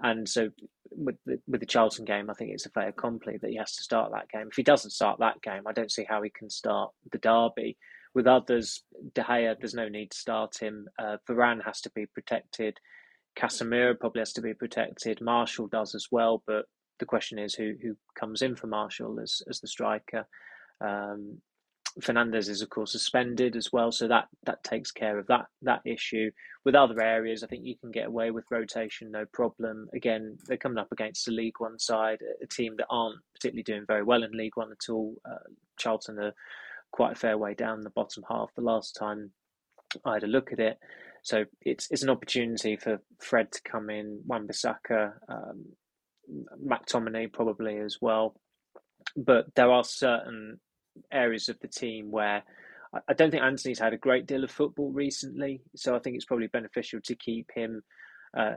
[0.00, 0.50] And so
[0.90, 3.74] with the, with the Charlton game, I think it's a fair accompli that he has
[3.76, 4.46] to start that game.
[4.48, 7.76] If he doesn't start that game, I don't see how he can start the derby.
[8.14, 8.84] With others,
[9.14, 10.86] De Gea, there's no need to start him.
[10.98, 12.78] Uh, Varane has to be protected.
[13.38, 15.20] Casemiro probably has to be protected.
[15.20, 16.64] Martial does as well, but
[16.98, 20.26] the question is who who comes in for Martial as as the striker.
[20.80, 21.40] Um,
[22.00, 25.80] Fernandes is of course suspended as well, so that that takes care of that that
[25.84, 26.30] issue.
[26.64, 29.88] With other areas, I think you can get away with rotation, no problem.
[29.94, 33.84] Again, they're coming up against the League One side, a team that aren't particularly doing
[33.86, 35.14] very well in League One at all.
[35.24, 36.34] Uh, Charlton are
[36.92, 38.50] quite a fair way down the bottom half.
[38.54, 39.30] The last time
[40.04, 40.78] I had a look at it,
[41.22, 45.64] so it's it's an opportunity for Fred to come in, Wan-Bissaka, um,
[46.64, 48.34] McTominay probably as well.
[49.16, 50.60] But there are certain
[51.12, 52.42] areas of the team where
[53.06, 56.24] I don't think Antony's had a great deal of football recently, so I think it's
[56.24, 57.82] probably beneficial to keep him
[58.36, 58.56] uh,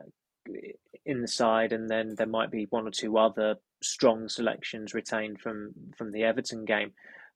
[1.06, 5.42] in the side, and then there might be one or two other strong selections retained
[5.42, 6.94] from from the Everton game.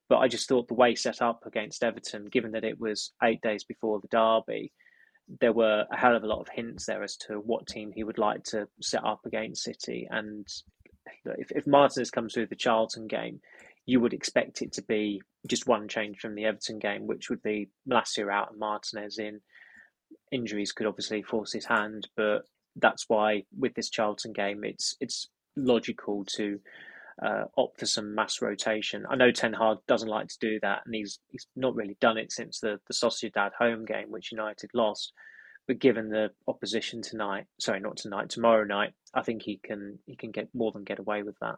[0.08, 3.40] But I just thought the way set up against Everton, given that it was eight
[3.40, 4.72] days before the derby,
[5.40, 8.04] there were a hell of a lot of hints there as to what team he
[8.04, 10.06] would like to set up against City.
[10.10, 10.46] And
[11.24, 13.40] if, if Martinez comes through the Charlton game,
[13.86, 17.42] you would expect it to be just one change from the Everton game, which would
[17.42, 19.40] be Malacia out and Martinez in.
[20.32, 22.42] Injuries could obviously force his hand, but
[22.76, 26.58] that's why with this Charlton game, it's it's logical to
[27.24, 29.04] uh, opt for some mass rotation.
[29.08, 32.18] I know Ten Hag doesn't like to do that, and he's he's not really done
[32.18, 35.12] it since the the Sociedad home game, which United lost.
[35.66, 40.14] But given the opposition tonight, sorry, not tonight, tomorrow night, I think he can he
[40.16, 41.56] can get more than get away with that.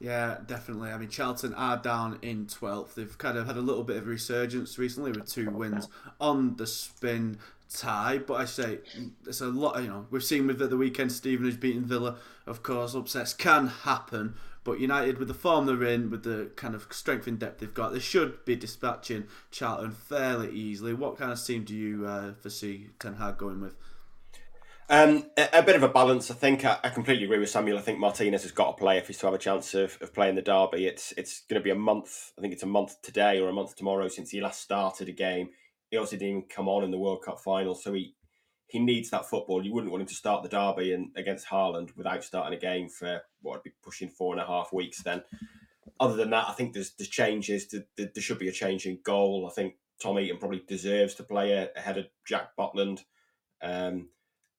[0.00, 0.90] Yeah, definitely.
[0.90, 2.94] I mean, Charlton are down in 12th.
[2.94, 5.88] They've kind of had a little bit of resurgence recently with two wins
[6.20, 7.38] on the spin
[7.72, 8.18] tie.
[8.18, 8.78] But I say,
[9.26, 12.16] it's a lot, you know, we've seen with the weekend Stevenage beating Villa,
[12.46, 14.34] of course, upsets can happen.
[14.64, 17.74] But United, with the form they're in, with the kind of strength and depth they've
[17.74, 20.94] got, they should be dispatching Charlton fairly easily.
[20.94, 23.74] What kind of team do you uh, foresee Ten Hag going with?
[24.88, 26.64] Um, a, a, bit of a balance, I think.
[26.64, 27.78] I, I, completely agree with Samuel.
[27.78, 30.12] I think Martinez has got to play if he's to have a chance of, of
[30.12, 30.86] playing the derby.
[30.86, 32.32] It's it's going to be a month.
[32.36, 35.12] I think it's a month today or a month tomorrow since he last started a
[35.12, 35.48] game.
[35.92, 38.14] He obviously didn't even come on in the World Cup final, so he
[38.66, 39.62] he needs that football.
[39.62, 42.88] You wouldn't want him to start the derby and against Haaland without starting a game
[42.88, 45.02] for what would be pushing four and a half weeks.
[45.02, 45.22] Then,
[46.00, 47.68] other than that, I think there's there's changes.
[47.68, 49.46] There, there should be a change in goal.
[49.46, 53.00] I think Tom Heaton probably deserves to play ahead of Jack Butland.
[53.62, 54.08] Um,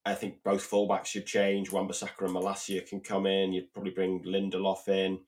[0.05, 1.71] I think both fullbacks should change.
[1.71, 3.53] Wan-Bissaka and Malacia can come in.
[3.53, 5.21] You'd probably bring Lindelof in.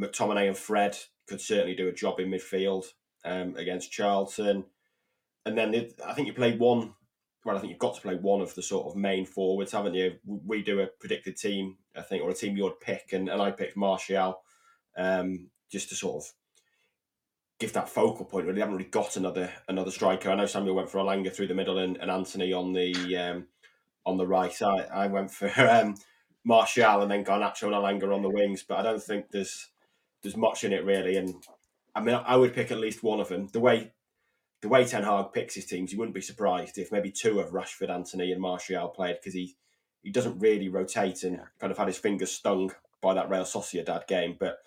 [0.00, 0.96] McTominay and Fred
[1.28, 2.86] could certainly do a job in midfield
[3.22, 4.64] um, against Charlton.
[5.46, 5.74] And then
[6.04, 6.92] I think you play one.
[7.44, 9.94] Well, I think you've got to play one of the sort of main forwards, haven't
[9.94, 10.16] you?
[10.26, 13.52] We do a predicted team, I think, or a team you'd pick, and, and I
[13.52, 14.40] picked Martial
[14.98, 16.32] um, just to sort of
[17.60, 18.46] give that focal point.
[18.46, 20.28] Really, they haven't really got another another striker.
[20.28, 23.46] I know Samuel went for Elanga through the middle and, and Antony on the um,
[24.04, 24.60] on the right.
[24.60, 25.94] I, I went for um,
[26.42, 29.68] Martial and then Garnacho and Elanga on the wings, but I don't think there's
[30.22, 31.16] there's much in it really.
[31.16, 31.34] And
[31.94, 33.46] I mean, I would pick at least one of them.
[33.52, 33.92] The way
[34.66, 37.50] the way Ten Hag picks his teams, you wouldn't be surprised if maybe two of
[37.50, 39.56] Rashford, Antony, and Martial played because he
[40.02, 44.06] he doesn't really rotate and kind of had his fingers stung by that Real Sociedad
[44.06, 44.36] game.
[44.38, 44.58] But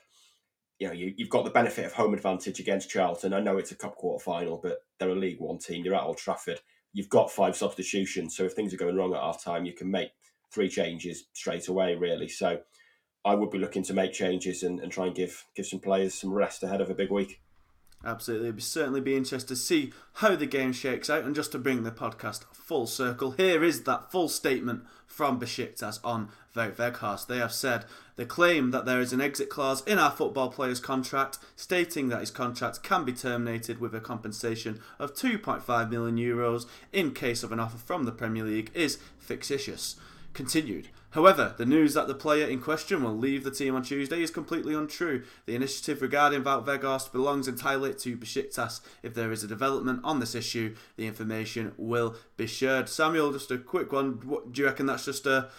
[0.79, 3.33] you know, you, have got the benefit of home advantage against Charlton.
[3.33, 5.83] I know it's a cup quarter final, but they're a League One team.
[5.85, 6.59] You're at Old Trafford
[6.93, 8.35] you've got five substitutions.
[8.35, 10.11] So if things are going wrong at half time, you can make
[10.51, 12.27] three changes straight away, really.
[12.27, 12.59] So
[13.23, 16.13] I would be looking to make changes and, and try and give give some players
[16.13, 17.41] some rest ahead of a big week.
[18.03, 18.47] Absolutely.
[18.47, 21.25] It'd certainly be interesting to see how the game shakes out.
[21.25, 25.99] And just to bring the podcast full circle, here is that full statement from Besiktas
[26.03, 27.27] on Weghorst.
[27.27, 27.85] They have said
[28.15, 32.21] the claim that there is an exit clause in our football player's contract stating that
[32.21, 37.51] his contract can be terminated with a compensation of 2.5 million euros in case of
[37.51, 39.97] an offer from the Premier League is fictitious.
[40.33, 40.89] Continued.
[41.11, 44.29] However, the news that the player in question will leave the team on Tuesday is
[44.29, 45.23] completely untrue.
[45.47, 48.81] The initiative regarding Wout Weghorst belongs entirely to Besiktas.
[49.01, 52.89] If there is a development on this issue, the information will be shared.
[52.89, 54.21] Samuel, just a quick one.
[54.23, 55.49] What, do you reckon that's just a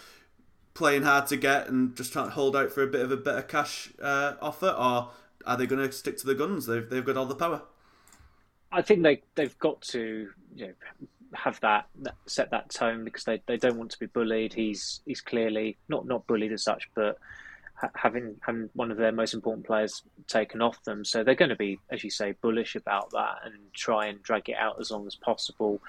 [0.73, 3.17] playing hard to get and just trying to hold out for a bit of a
[3.17, 5.09] better cash uh, offer, or
[5.45, 6.65] are they going to stick to the guns?
[6.65, 7.63] They've they've got all the power.
[8.71, 10.73] I think they they've got to you know,
[11.33, 11.87] have that,
[12.25, 14.53] set that tone because they, they don't want to be bullied.
[14.53, 17.17] He's he's clearly not not bullied as such, but
[17.95, 21.55] having having one of their most important players taken off them, so they're going to
[21.55, 25.07] be, as you say, bullish about that and try and drag it out as long
[25.07, 25.81] as possible.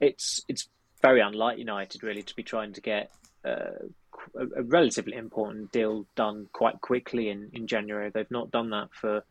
[0.00, 0.68] It's it's
[1.02, 3.10] very unlike United really to be trying to get
[3.44, 3.86] uh,
[4.36, 8.10] a, a, relatively important deal done quite quickly in, in January.
[8.10, 9.24] They've not done that for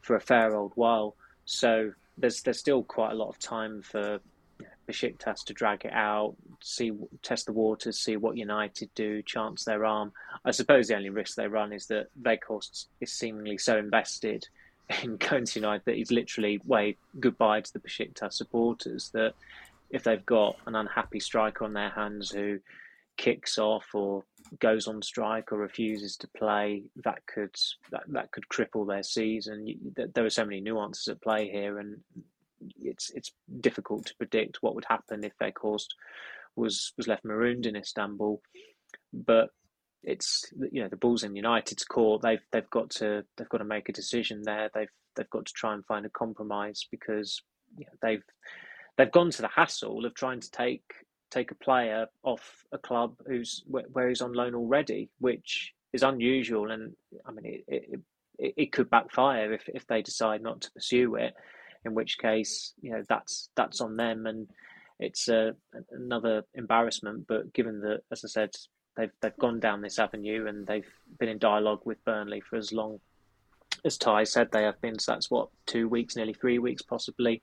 [0.00, 4.20] for a fair old while, so there's there's still quite a lot of time for
[4.86, 9.84] Besiktas to drag it out, see test the waters, see what United do, chance their
[9.84, 10.12] arm.
[10.44, 14.46] I suppose the only risk they run is that Weghorst is seemingly so invested
[15.02, 19.10] in going to United that he's literally waved goodbye to the Besiktas supporters.
[19.10, 19.34] That
[19.90, 22.58] if they've got an unhappy striker on their hands who
[23.16, 24.24] kicks off or
[24.58, 27.54] goes on strike or refuses to play, that could
[27.90, 29.92] that, that could cripple their season.
[30.14, 32.00] There are so many nuances at play here, and
[32.76, 35.88] it's it's difficult to predict what would happen if Weghorst
[36.56, 38.40] was was left marooned in Istanbul.
[39.12, 39.50] But
[40.02, 42.22] it's you know the Bulls in United's court.
[42.22, 44.70] They've they've got to they've got to make a decision there.
[44.74, 47.42] They've they've got to try and find a compromise because
[47.76, 48.24] you know, they've
[48.96, 50.84] they've gone to the hassle of trying to take
[51.30, 56.70] take a player off a club who's where he's on loan already, which is unusual.
[56.70, 56.94] And
[57.26, 58.00] I mean, it, it,
[58.38, 61.34] it, it could backfire if, if they decide not to pursue it
[61.84, 64.48] in which case you know that's that's on them and
[65.00, 65.52] it's uh,
[65.90, 67.26] another embarrassment.
[67.26, 68.54] But given that, as I said,
[68.96, 72.72] they've they've gone down this avenue and they've been in dialogue with Burnley for as
[72.72, 73.00] long
[73.84, 74.98] as Ty said they have been.
[74.98, 77.42] So that's what two weeks, nearly three weeks, possibly.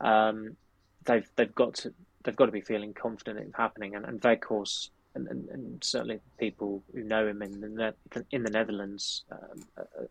[0.00, 0.56] Um,
[1.04, 3.94] they've they've got to they've got to be feeling confident it's happening.
[3.94, 7.94] And, and Weghorst and, and, and, certainly people who know him in the
[8.30, 9.64] in the Netherlands um,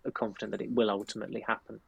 [0.05, 1.79] are confident that it will ultimately happen.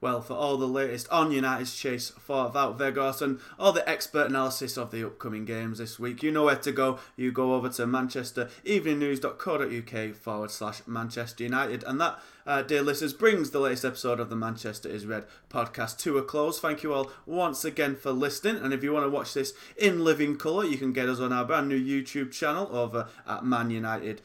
[0.00, 4.28] Well, for all the latest on United's chase for Wout Weghorst and all the expert
[4.28, 7.00] analysis of the upcoming games this week, you know where to go.
[7.16, 11.82] You go over to manchestereveningnews.co.uk forward slash Manchester United.
[11.82, 15.98] And that, uh, dear listeners, brings the latest episode of the Manchester is Red podcast
[15.98, 16.60] to a close.
[16.60, 18.62] Thank you all once again for listening.
[18.62, 21.32] And if you want to watch this in living colour, you can get us on
[21.32, 24.22] our brand new YouTube channel over at Man United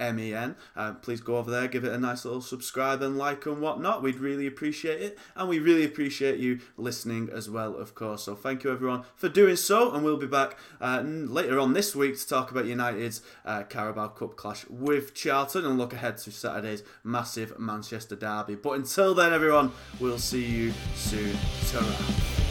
[0.00, 0.56] MEN.
[0.74, 4.02] Uh, please go over there, give it a nice little subscribe and like and whatnot.
[4.02, 5.18] We'd really appreciate it.
[5.36, 8.24] And we really appreciate you listening as well, of course.
[8.24, 9.92] So thank you everyone for doing so.
[9.92, 14.08] And we'll be back uh, later on this week to talk about United's uh, Carabao
[14.08, 18.54] Cup clash with Charlton and look ahead to Saturday's massive Manchester derby.
[18.54, 21.36] But until then, everyone, we'll see you soon.
[21.70, 22.49] ta